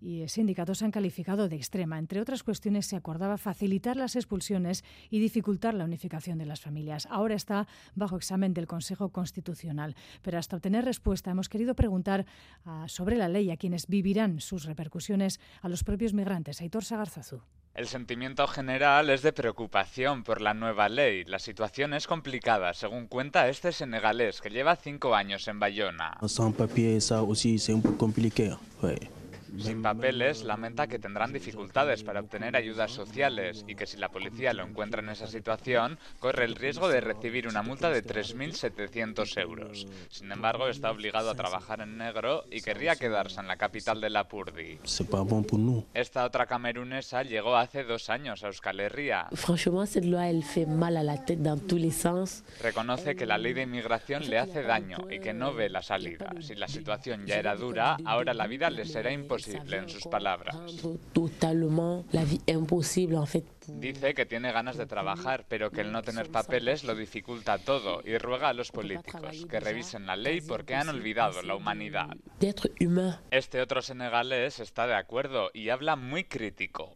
y 0.01 0.29
sindicatos 0.29 0.83
han 0.83 0.93
calificado 0.93 1.49
de 1.49 1.57
extrema. 1.57 1.99
Entre 1.99 2.21
otras 2.21 2.45
cuestiones, 2.45 2.87
se 2.87 2.95
acordaba 2.95 3.39
facilitar 3.39 3.97
las 3.97 4.15
expulsiones 4.15 4.36
y 5.11 5.18
dificultar 5.18 5.75
la 5.75 5.85
unificación 5.85 6.38
de 6.38 6.46
las 6.46 6.61
familias. 6.61 7.07
Ahora 7.11 7.35
está 7.35 7.66
bajo 7.94 8.16
examen 8.16 8.55
del 8.55 8.66
Consejo 8.66 9.11
Constitucional. 9.11 9.94
Pero 10.22 10.38
hasta 10.38 10.57
obtener 10.57 10.85
respuesta, 10.85 11.31
hemos 11.31 11.49
querido 11.49 11.75
preguntar 11.75 12.27
uh, 12.64 12.88
sobre 12.88 13.16
la 13.16 13.29
ley 13.29 13.51
a 13.51 13.57
quienes 13.57 13.87
vivirán 13.87 14.40
sus 14.40 14.64
repercusiones 14.64 15.40
a 15.62 15.68
los 15.68 15.85
propios 15.85 16.12
migrantes. 16.12 16.61
Aitor 16.61 16.85
Sagarzazú. 16.85 17.40
El 17.75 17.88
sentimiento 17.88 18.46
general 18.46 19.11
es 19.11 19.20
de 19.20 19.35
preocupación 19.35 20.25
por 20.25 20.40
la 20.40 20.55
nueva 20.55 20.88
ley. 20.88 21.25
La 21.25 21.38
situación 21.38 21.92
es 21.92 22.07
complicada, 22.07 22.72
según 22.72 23.07
cuenta 23.07 23.49
este 23.51 23.70
senegalés 23.70 24.40
que 24.40 24.49
lleva 24.49 24.77
cinco 24.77 25.14
años 25.14 25.46
en 25.46 25.61
Bayona. 25.61 26.16
Sans 26.27 26.55
papier, 26.55 27.03
ça 27.03 27.22
aussi, 27.22 27.59
c'est 27.59 27.75
un 27.75 27.83
peu 27.83 27.94
compliqué. 27.99 28.57
Ouais. 28.83 29.11
Sin 29.59 29.83
papeles, 29.83 30.45
lamenta 30.45 30.87
que 30.87 30.99
tendrán 30.99 31.33
dificultades 31.33 32.03
para 32.03 32.21
obtener 32.21 32.57
ayudas 32.57 32.91
sociales 32.91 33.65
y 33.67 33.75
que 33.75 33.87
si 33.87 33.97
la 33.97 34.09
policía 34.09 34.53
lo 34.53 34.65
encuentra 34.65 35.01
en 35.01 35.09
esa 35.09 35.27
situación, 35.27 35.99
corre 36.19 36.45
el 36.45 36.55
riesgo 36.55 36.89
de 36.89 37.01
recibir 37.01 37.49
una 37.49 37.63
multa 37.63 37.91
de 37.91 38.05
3.700 38.05 39.41
euros. 39.41 39.87
Sin 40.11 40.31
embargo, 40.33 40.69
está 40.69 40.91
obligado 40.91 41.31
a 41.31 41.35
trabajar 41.35 41.81
en 41.81 41.99
negro 41.99 42.45
y 42.51 42.61
querría 42.61 42.97
quedarse 42.97 43.41
en 43.41 43.49
la 43.49 43.57
capital 43.57 44.01
de 44.01 44.11
la 44.11 44.29
Purdi. 44.29 44.79
Esta 45.95 46.25
otra 46.25 46.47
camerunesa 46.47 47.23
llegó 47.23 47.57
hace 47.57 47.85
dos 47.85 48.11
años 48.11 48.43
a 48.45 48.49
Euskal 48.49 48.81
Herria. 48.81 49.29
Reconoce 52.61 53.17
que 53.17 53.27
la 53.27 53.39
ley 53.39 53.53
de 53.53 53.63
inmigración 53.63 54.29
le 54.29 54.39
hace 54.39 54.63
daño 54.63 54.99
y 55.11 55.21
que 55.21 55.33
no 55.33 55.55
ve 55.55 55.69
la 55.69 55.83
salida. 55.83 56.33
Si 56.41 56.55
la 56.55 56.69
situación 56.69 57.27
ya 57.27 57.37
era 57.37 57.55
dura, 57.57 57.97
ahora 58.05 58.35
la 58.35 58.47
vida 58.47 58.71
le 58.71 58.85
será 58.85 59.13
imposible, 59.13 59.36
en 59.37 59.88
sus 59.88 60.07
palabras. 60.07 60.57
Dice 63.69 64.15
que 64.15 64.27
tiene 64.27 64.53
ganas 64.53 64.77
de 64.77 64.87
trabajar, 64.87 65.45
pero 65.49 65.71
que 65.71 65.81
el 65.81 65.93
no 65.93 66.03
tener 66.03 66.31
papeles 66.31 66.85
lo 66.85 66.95
dificulta 66.95 67.59
todo 67.59 68.01
y 68.05 68.17
ruega 68.19 68.49
a 68.49 68.53
los 68.53 68.71
políticos 68.71 69.47
que 69.49 69.61
revisen 69.61 70.07
la 70.07 70.17
ley 70.17 70.41
porque 70.41 70.75
han 70.75 70.89
olvidado 70.89 71.43
la 71.43 71.57
humanidad. 71.57 72.17
Este 73.31 73.61
otro 73.61 73.83
senegalés 73.83 74.61
está 74.61 74.87
de 74.87 74.95
acuerdo 74.95 75.51
y 75.53 75.71
habla 75.71 75.97
muy 75.97 76.25
crítico. 76.25 76.95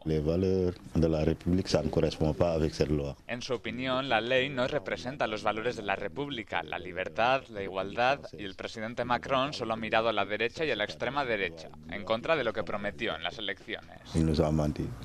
En 3.27 3.43
su 3.43 3.55
opinión, 3.55 4.09
la 4.09 4.21
ley 4.21 4.49
no 4.49 4.67
representa 4.67 5.27
los 5.27 5.43
valores 5.43 5.77
de 5.77 5.83
la 5.83 5.97
República, 5.97 6.63
la 6.63 6.79
libertad, 6.79 7.43
la 7.49 7.63
igualdad 7.63 8.21
y 8.39 8.45
el 8.45 8.55
presidente 8.55 9.05
Macron 9.05 9.53
solo 9.53 9.75
ha 9.75 9.77
mirado 9.77 10.09
a 10.09 10.13
la 10.13 10.25
derecha 10.25 10.65
y 10.65 10.71
a 10.71 10.77
la 10.77 10.85
extrema 10.85 11.25
derecha, 11.25 11.69
en 11.91 12.05
contra 12.05 12.37
de 12.37 12.45
lo 12.45 12.53
que 12.53 12.63
prometió 12.63 13.15
en 13.17 13.23
las 13.23 13.39
elecciones. 13.39 13.99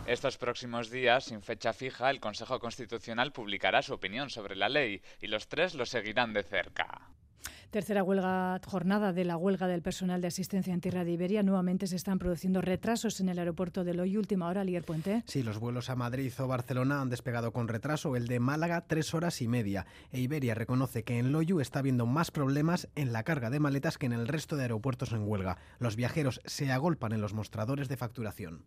Estos 0.06 0.38
próximos 0.38 0.90
días, 0.90 1.26
sin 1.26 1.42
fecha 1.42 1.55
fija, 1.74 2.10
el 2.10 2.20
Consejo 2.20 2.60
Constitucional 2.60 3.32
publicará 3.32 3.82
su 3.82 3.94
opinión 3.94 4.30
sobre 4.30 4.56
la 4.56 4.70
ley 4.70 5.02
y 5.22 5.28
los 5.28 5.48
tres 5.48 5.76
lo 5.76 5.86
seguirán 5.86 6.34
de 6.34 6.44
cerca. 6.44 7.10
Tercera 7.72 8.04
huelga, 8.04 8.62
jornada 8.66 9.12
de 9.12 9.26
la 9.26 9.36
huelga 9.36 9.68
del 9.68 9.82
personal 9.82 10.22
de 10.22 10.28
asistencia 10.28 10.74
en 10.74 10.80
tierra 10.80 11.04
de 11.04 11.12
Iberia. 11.12 11.44
Nuevamente 11.44 11.88
se 11.88 11.98
están 11.98 12.20
produciendo 12.20 12.62
retrasos 12.62 13.20
en 13.20 13.28
el 13.28 13.38
aeropuerto 13.38 13.84
de 13.84 13.94
Loy. 13.94 14.16
Última 14.16 14.48
hora, 14.48 14.64
Lier 14.64 14.84
Puente. 14.84 15.24
Sí, 15.26 15.44
los 15.44 15.60
vuelos 15.60 15.90
a 15.90 15.96
Madrid 15.98 16.32
o 16.40 16.48
Barcelona 16.48 17.02
han 17.02 17.10
despegado 17.10 17.52
con 17.52 17.68
retraso. 17.68 18.16
El 18.16 18.28
de 18.28 18.40
Málaga, 18.40 18.86
tres 18.88 19.14
horas 19.14 19.42
y 19.42 19.50
media. 19.50 19.86
E 20.14 20.22
Iberia 20.22 20.56
reconoce 20.56 21.04
que 21.04 21.20
en 21.20 21.34
Loyu 21.34 21.60
está 21.60 21.80
habiendo 21.80 22.06
más 22.06 22.32
problemas 22.32 22.88
en 22.96 23.12
la 23.12 23.24
carga 23.24 23.50
de 23.50 23.60
maletas 23.60 23.98
que 23.98 24.06
en 24.06 24.14
el 24.14 24.30
resto 24.30 24.56
de 24.56 24.62
aeropuertos 24.62 25.12
en 25.12 25.28
huelga. 25.28 25.58
Los 25.78 25.98
viajeros 25.98 26.40
se 26.46 26.72
agolpan 26.72 27.12
en 27.12 27.20
los 27.20 27.34
mostradores 27.34 27.90
de 27.90 27.98
facturación. 27.98 28.64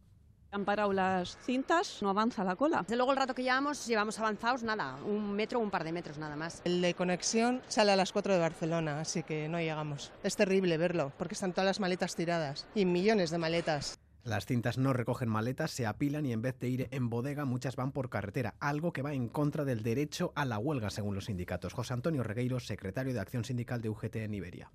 Han 0.50 0.64
parado 0.64 0.94
las 0.94 1.36
cintas, 1.44 1.98
no 2.00 2.08
avanza 2.08 2.42
la 2.42 2.56
cola. 2.56 2.80
Desde 2.80 2.96
luego 2.96 3.12
el 3.12 3.18
rato 3.18 3.34
que 3.34 3.42
llevamos, 3.42 3.86
llevamos 3.86 4.18
avanzados 4.18 4.62
nada, 4.62 4.96
un 5.04 5.32
metro 5.32 5.58
o 5.58 5.62
un 5.62 5.70
par 5.70 5.84
de 5.84 5.92
metros 5.92 6.16
nada 6.16 6.36
más. 6.36 6.62
El 6.64 6.80
de 6.80 6.94
conexión 6.94 7.60
sale 7.68 7.92
a 7.92 7.96
las 7.96 8.12
4 8.12 8.32
de 8.32 8.40
Barcelona, 8.40 9.00
así 9.00 9.22
que 9.22 9.46
no 9.48 9.58
llegamos. 9.58 10.10
Es 10.22 10.36
terrible 10.36 10.78
verlo, 10.78 11.12
porque 11.18 11.34
están 11.34 11.52
todas 11.52 11.66
las 11.66 11.80
maletas 11.80 12.16
tiradas 12.16 12.66
y 12.74 12.86
millones 12.86 13.30
de 13.30 13.36
maletas. 13.36 13.98
Las 14.24 14.46
cintas 14.46 14.78
no 14.78 14.94
recogen 14.94 15.28
maletas, 15.28 15.70
se 15.70 15.86
apilan 15.86 16.24
y 16.24 16.32
en 16.32 16.40
vez 16.40 16.58
de 16.58 16.68
ir 16.68 16.88
en 16.92 17.10
bodega 17.10 17.44
muchas 17.44 17.76
van 17.76 17.92
por 17.92 18.08
carretera, 18.08 18.54
algo 18.58 18.92
que 18.92 19.02
va 19.02 19.12
en 19.12 19.28
contra 19.28 19.66
del 19.66 19.82
derecho 19.82 20.32
a 20.34 20.46
la 20.46 20.58
huelga 20.58 20.88
según 20.88 21.14
los 21.14 21.26
sindicatos. 21.26 21.74
José 21.74 21.92
Antonio 21.92 22.22
Regueiro, 22.22 22.58
secretario 22.58 23.12
de 23.12 23.20
Acción 23.20 23.44
Sindical 23.44 23.82
de 23.82 23.90
UGT 23.90 24.16
en 24.16 24.34
Iberia 24.34 24.70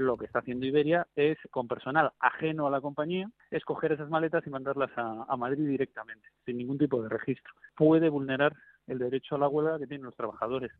lo 0.00 0.16
que 0.16 0.26
está 0.26 0.40
haciendo 0.40 0.66
Iberia 0.66 1.06
es, 1.14 1.38
con 1.50 1.68
personal 1.68 2.12
ajeno 2.18 2.66
a 2.66 2.70
la 2.70 2.80
compañía, 2.80 3.30
escoger 3.50 3.92
esas 3.92 4.08
maletas 4.08 4.46
y 4.46 4.50
mandarlas 4.50 4.90
a, 4.96 5.36
Madrid 5.36 5.66
directamente, 5.66 6.28
sin 6.44 6.58
ningún 6.58 6.78
tipo 6.78 7.02
de 7.02 7.08
registro. 7.08 7.52
Puede 7.76 8.08
vulnerar 8.08 8.54
el 8.86 8.98
derecho 8.98 9.36
a 9.36 9.38
la 9.38 9.48
huelga 9.48 9.78
que 9.78 9.86
tienen 9.86 10.06
los 10.06 10.16
trabajadores. 10.16 10.72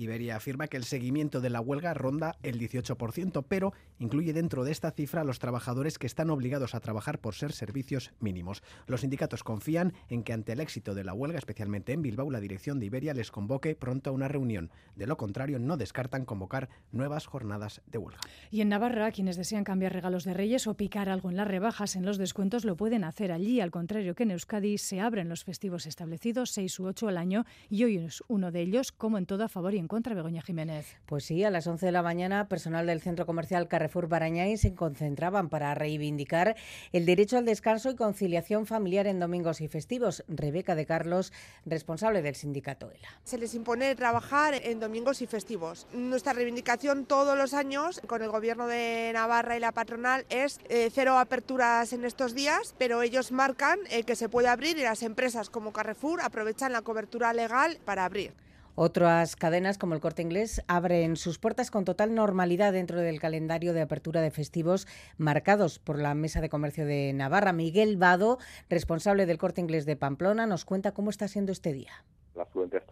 Iberia 0.00 0.36
afirma 0.36 0.66
que 0.66 0.78
el 0.78 0.84
seguimiento 0.84 1.40
de 1.40 1.50
la 1.50 1.60
huelga 1.60 1.92
ronda 1.92 2.36
el 2.42 2.58
18%, 2.58 3.44
pero 3.46 3.74
incluye 3.98 4.32
dentro 4.32 4.64
de 4.64 4.72
esta 4.72 4.90
cifra 4.90 5.20
a 5.20 5.24
los 5.24 5.38
trabajadores 5.38 5.98
que 5.98 6.06
están 6.06 6.30
obligados 6.30 6.74
a 6.74 6.80
trabajar 6.80 7.18
por 7.18 7.34
ser 7.34 7.52
servicios 7.52 8.12
mínimos. 8.18 8.62
Los 8.86 9.02
sindicatos 9.02 9.44
confían 9.44 9.92
en 10.08 10.22
que 10.22 10.32
ante 10.32 10.52
el 10.52 10.60
éxito 10.60 10.94
de 10.94 11.04
la 11.04 11.12
huelga, 11.12 11.38
especialmente 11.38 11.92
en 11.92 12.00
Bilbao, 12.00 12.30
la 12.30 12.40
dirección 12.40 12.80
de 12.80 12.86
Iberia 12.86 13.12
les 13.12 13.30
convoque 13.30 13.74
pronto 13.74 14.10
a 14.10 14.12
una 14.14 14.28
reunión. 14.28 14.70
De 14.96 15.06
lo 15.06 15.16
contrario, 15.18 15.58
no 15.58 15.76
descartan 15.76 16.24
convocar 16.24 16.70
nuevas 16.92 17.26
jornadas 17.26 17.82
de 17.86 17.98
huelga. 17.98 18.20
Y 18.50 18.62
en 18.62 18.70
Navarra, 18.70 19.12
quienes 19.12 19.36
desean 19.36 19.64
cambiar 19.64 19.92
regalos 19.92 20.24
de 20.24 20.32
reyes 20.32 20.66
o 20.66 20.74
picar 20.74 21.10
algo 21.10 21.28
en 21.28 21.36
las 21.36 21.48
rebajas, 21.48 21.96
en 21.96 22.06
los 22.06 22.16
descuentos, 22.16 22.64
lo 22.64 22.76
pueden 22.76 23.04
hacer 23.04 23.32
allí. 23.32 23.60
Al 23.60 23.70
contrario 23.70 24.14
que 24.14 24.22
en 24.22 24.30
Euskadi, 24.30 24.78
se 24.78 25.00
abren 25.00 25.28
los 25.28 25.44
festivos 25.44 25.86
establecidos, 25.86 26.50
seis 26.50 26.78
u 26.80 26.86
ocho 26.86 27.08
al 27.08 27.18
año, 27.18 27.44
y 27.68 27.84
hoy 27.84 27.98
es 27.98 28.22
uno 28.28 28.50
de 28.50 28.62
ellos, 28.62 28.92
como 28.92 29.18
en 29.18 29.26
todo 29.26 29.44
a 29.44 29.48
favor 29.48 29.74
y 29.74 29.78
en 29.78 29.89
contra, 29.90 30.14
Begoña 30.14 30.40
Jiménez. 30.40 30.86
Pues 31.04 31.24
sí, 31.24 31.42
a 31.42 31.50
las 31.50 31.66
11 31.66 31.86
de 31.86 31.90
la 31.90 32.02
mañana, 32.02 32.46
personal 32.46 32.86
del 32.86 33.00
centro 33.00 33.26
comercial 33.26 33.66
Carrefour 33.66 34.06
Barañáin 34.06 34.56
se 34.56 34.72
concentraban 34.72 35.48
para 35.48 35.74
reivindicar 35.74 36.54
el 36.92 37.06
derecho 37.06 37.36
al 37.36 37.44
descanso 37.44 37.90
y 37.90 37.96
conciliación 37.96 38.66
familiar 38.66 39.08
en 39.08 39.18
domingos 39.18 39.60
y 39.60 39.66
festivos. 39.66 40.22
Rebeca 40.28 40.76
de 40.76 40.86
Carlos, 40.86 41.32
responsable 41.66 42.22
del 42.22 42.36
sindicato 42.36 42.88
ELA. 42.92 43.08
Se 43.24 43.36
les 43.36 43.52
impone 43.54 43.96
trabajar 43.96 44.54
en 44.54 44.78
domingos 44.78 45.22
y 45.22 45.26
festivos. 45.26 45.88
Nuestra 45.92 46.34
reivindicación 46.34 47.04
todos 47.04 47.36
los 47.36 47.52
años 47.52 48.00
con 48.06 48.22
el 48.22 48.30
gobierno 48.30 48.68
de 48.68 49.10
Navarra 49.12 49.56
y 49.56 49.60
la 49.60 49.72
patronal 49.72 50.24
es 50.30 50.60
eh, 50.68 50.88
cero 50.94 51.18
aperturas 51.18 51.92
en 51.92 52.04
estos 52.04 52.36
días, 52.36 52.76
pero 52.78 53.02
ellos 53.02 53.32
marcan 53.32 53.80
eh, 53.90 54.04
que 54.04 54.14
se 54.14 54.28
puede 54.28 54.46
abrir 54.46 54.78
y 54.78 54.82
las 54.82 55.02
empresas 55.02 55.50
como 55.50 55.72
Carrefour 55.72 56.20
aprovechan 56.20 56.72
la 56.72 56.82
cobertura 56.82 57.32
legal 57.32 57.80
para 57.84 58.04
abrir. 58.04 58.32
Otras 58.74 59.36
cadenas 59.36 59.78
como 59.78 59.94
el 59.94 60.00
Corte 60.00 60.22
Inglés 60.22 60.62
abren 60.68 61.16
sus 61.16 61.38
puertas 61.38 61.70
con 61.70 61.84
total 61.84 62.14
normalidad 62.14 62.72
dentro 62.72 62.98
del 62.98 63.20
calendario 63.20 63.72
de 63.72 63.82
apertura 63.82 64.20
de 64.20 64.30
festivos 64.30 64.86
marcados 65.18 65.78
por 65.78 65.98
la 65.98 66.14
Mesa 66.14 66.40
de 66.40 66.48
Comercio 66.48 66.86
de 66.86 67.12
Navarra. 67.12 67.52
Miguel 67.52 67.96
Vado, 67.96 68.38
responsable 68.68 69.26
del 69.26 69.38
Corte 69.38 69.60
Inglés 69.60 69.86
de 69.86 69.96
Pamplona, 69.96 70.46
nos 70.46 70.64
cuenta 70.64 70.92
cómo 70.92 71.10
está 71.10 71.28
siendo 71.28 71.52
este 71.52 71.72
día 71.72 72.04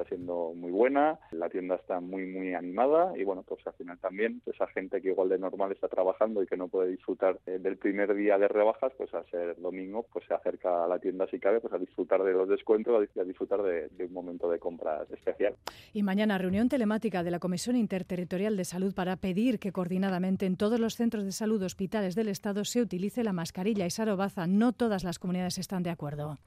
siendo 0.08 0.52
muy 0.54 0.70
buena, 0.70 1.18
la 1.30 1.48
tienda 1.48 1.76
está 1.76 2.00
muy 2.00 2.26
muy 2.26 2.54
animada 2.54 3.16
y 3.16 3.24
bueno, 3.24 3.42
pues 3.42 3.66
al 3.66 3.74
final 3.74 3.98
también 3.98 4.42
esa 4.46 4.66
gente 4.68 5.00
que 5.00 5.08
igual 5.08 5.28
de 5.28 5.38
normal 5.38 5.72
está 5.72 5.88
trabajando 5.88 6.42
y 6.42 6.46
que 6.46 6.56
no 6.56 6.68
puede 6.68 6.90
disfrutar 6.90 7.38
eh, 7.46 7.58
del 7.58 7.76
primer 7.76 8.14
día 8.14 8.38
de 8.38 8.48
rebajas, 8.48 8.92
pues 8.96 9.12
al 9.14 9.26
ser 9.30 9.60
domingo, 9.60 10.06
pues 10.12 10.24
se 10.26 10.34
acerca 10.34 10.84
a 10.84 10.88
la 10.88 10.98
tienda 10.98 11.26
si 11.30 11.38
cabe, 11.38 11.60
pues 11.60 11.72
a 11.72 11.78
disfrutar 11.78 12.22
de 12.22 12.32
los 12.32 12.48
descuentos, 12.48 13.08
a 13.16 13.24
disfrutar 13.24 13.62
de, 13.62 13.88
de 13.88 14.04
un 14.04 14.12
momento 14.12 14.50
de 14.50 14.58
compra 14.58 15.04
especial. 15.10 15.54
Y 15.92 16.02
mañana 16.02 16.38
reunión 16.38 16.68
telemática 16.68 17.22
de 17.22 17.30
la 17.30 17.38
Comisión 17.38 17.76
Interterritorial 17.76 18.56
de 18.56 18.64
Salud 18.64 18.94
para 18.94 19.16
pedir 19.16 19.58
que 19.58 19.72
coordinadamente 19.72 20.46
en 20.46 20.56
todos 20.56 20.80
los 20.80 20.96
centros 20.96 21.24
de 21.24 21.32
salud 21.32 21.62
hospitales 21.62 22.14
del 22.14 22.28
Estado 22.28 22.64
se 22.64 22.80
utilice 22.80 23.24
la 23.24 23.32
mascarilla 23.32 23.86
y 23.86 23.90
Sarobaza. 23.90 24.46
No 24.46 24.72
todas 24.72 25.04
las 25.04 25.18
comunidades 25.18 25.58
están 25.58 25.82
de 25.82 25.90
acuerdo. 25.90 26.38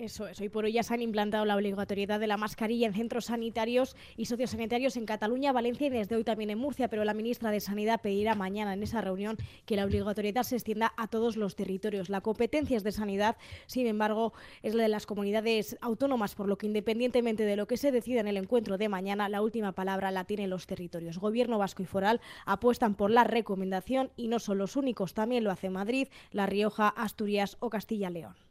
Eso 0.00 0.26
es. 0.26 0.40
Hoy 0.40 0.48
por 0.48 0.64
hoy 0.64 0.72
ya 0.72 0.82
se 0.82 0.94
han 0.94 1.02
implantado 1.02 1.44
la 1.44 1.54
obligatoriedad 1.54 2.18
de 2.18 2.26
la 2.26 2.38
mascarilla 2.38 2.86
en 2.86 2.94
centros 2.94 3.26
sanitarios 3.26 3.94
y 4.16 4.24
sociosanitarios 4.24 4.96
en 4.96 5.04
Cataluña, 5.04 5.52
Valencia 5.52 5.88
y 5.88 5.90
desde 5.90 6.16
hoy 6.16 6.24
también 6.24 6.48
en 6.48 6.56
Murcia, 6.56 6.88
pero 6.88 7.04
la 7.04 7.12
ministra 7.12 7.50
de 7.50 7.60
Sanidad 7.60 8.00
pedirá 8.00 8.34
mañana 8.34 8.72
en 8.72 8.82
esa 8.82 9.02
reunión 9.02 9.36
que 9.66 9.76
la 9.76 9.84
obligatoriedad 9.84 10.42
se 10.44 10.56
extienda 10.56 10.94
a 10.96 11.06
todos 11.08 11.36
los 11.36 11.54
territorios. 11.54 12.08
La 12.08 12.22
competencia 12.22 12.78
es 12.78 12.82
de 12.82 12.92
sanidad, 12.92 13.36
sin 13.66 13.86
embargo, 13.86 14.32
es 14.62 14.74
la 14.74 14.84
de 14.84 14.88
las 14.88 15.04
comunidades 15.04 15.76
autónomas, 15.82 16.34
por 16.34 16.48
lo 16.48 16.56
que 16.56 16.66
independientemente 16.66 17.44
de 17.44 17.56
lo 17.56 17.66
que 17.66 17.76
se 17.76 17.92
decida 17.92 18.20
en 18.20 18.28
el 18.28 18.38
encuentro 18.38 18.78
de 18.78 18.88
mañana, 18.88 19.28
la 19.28 19.42
última 19.42 19.72
palabra 19.72 20.10
la 20.10 20.24
tienen 20.24 20.48
los 20.48 20.66
territorios. 20.66 21.18
Gobierno 21.18 21.58
vasco 21.58 21.82
y 21.82 21.86
foral 21.86 22.22
apuestan 22.46 22.94
por 22.94 23.10
la 23.10 23.24
recomendación 23.24 24.12
y 24.16 24.28
no 24.28 24.38
son 24.38 24.56
los 24.56 24.76
únicos, 24.76 25.12
también 25.12 25.44
lo 25.44 25.50
hace 25.50 25.68
Madrid, 25.68 26.08
La 26.30 26.46
Rioja, 26.46 26.88
Asturias 26.88 27.58
o 27.60 27.68
Castilla-León. 27.68 28.49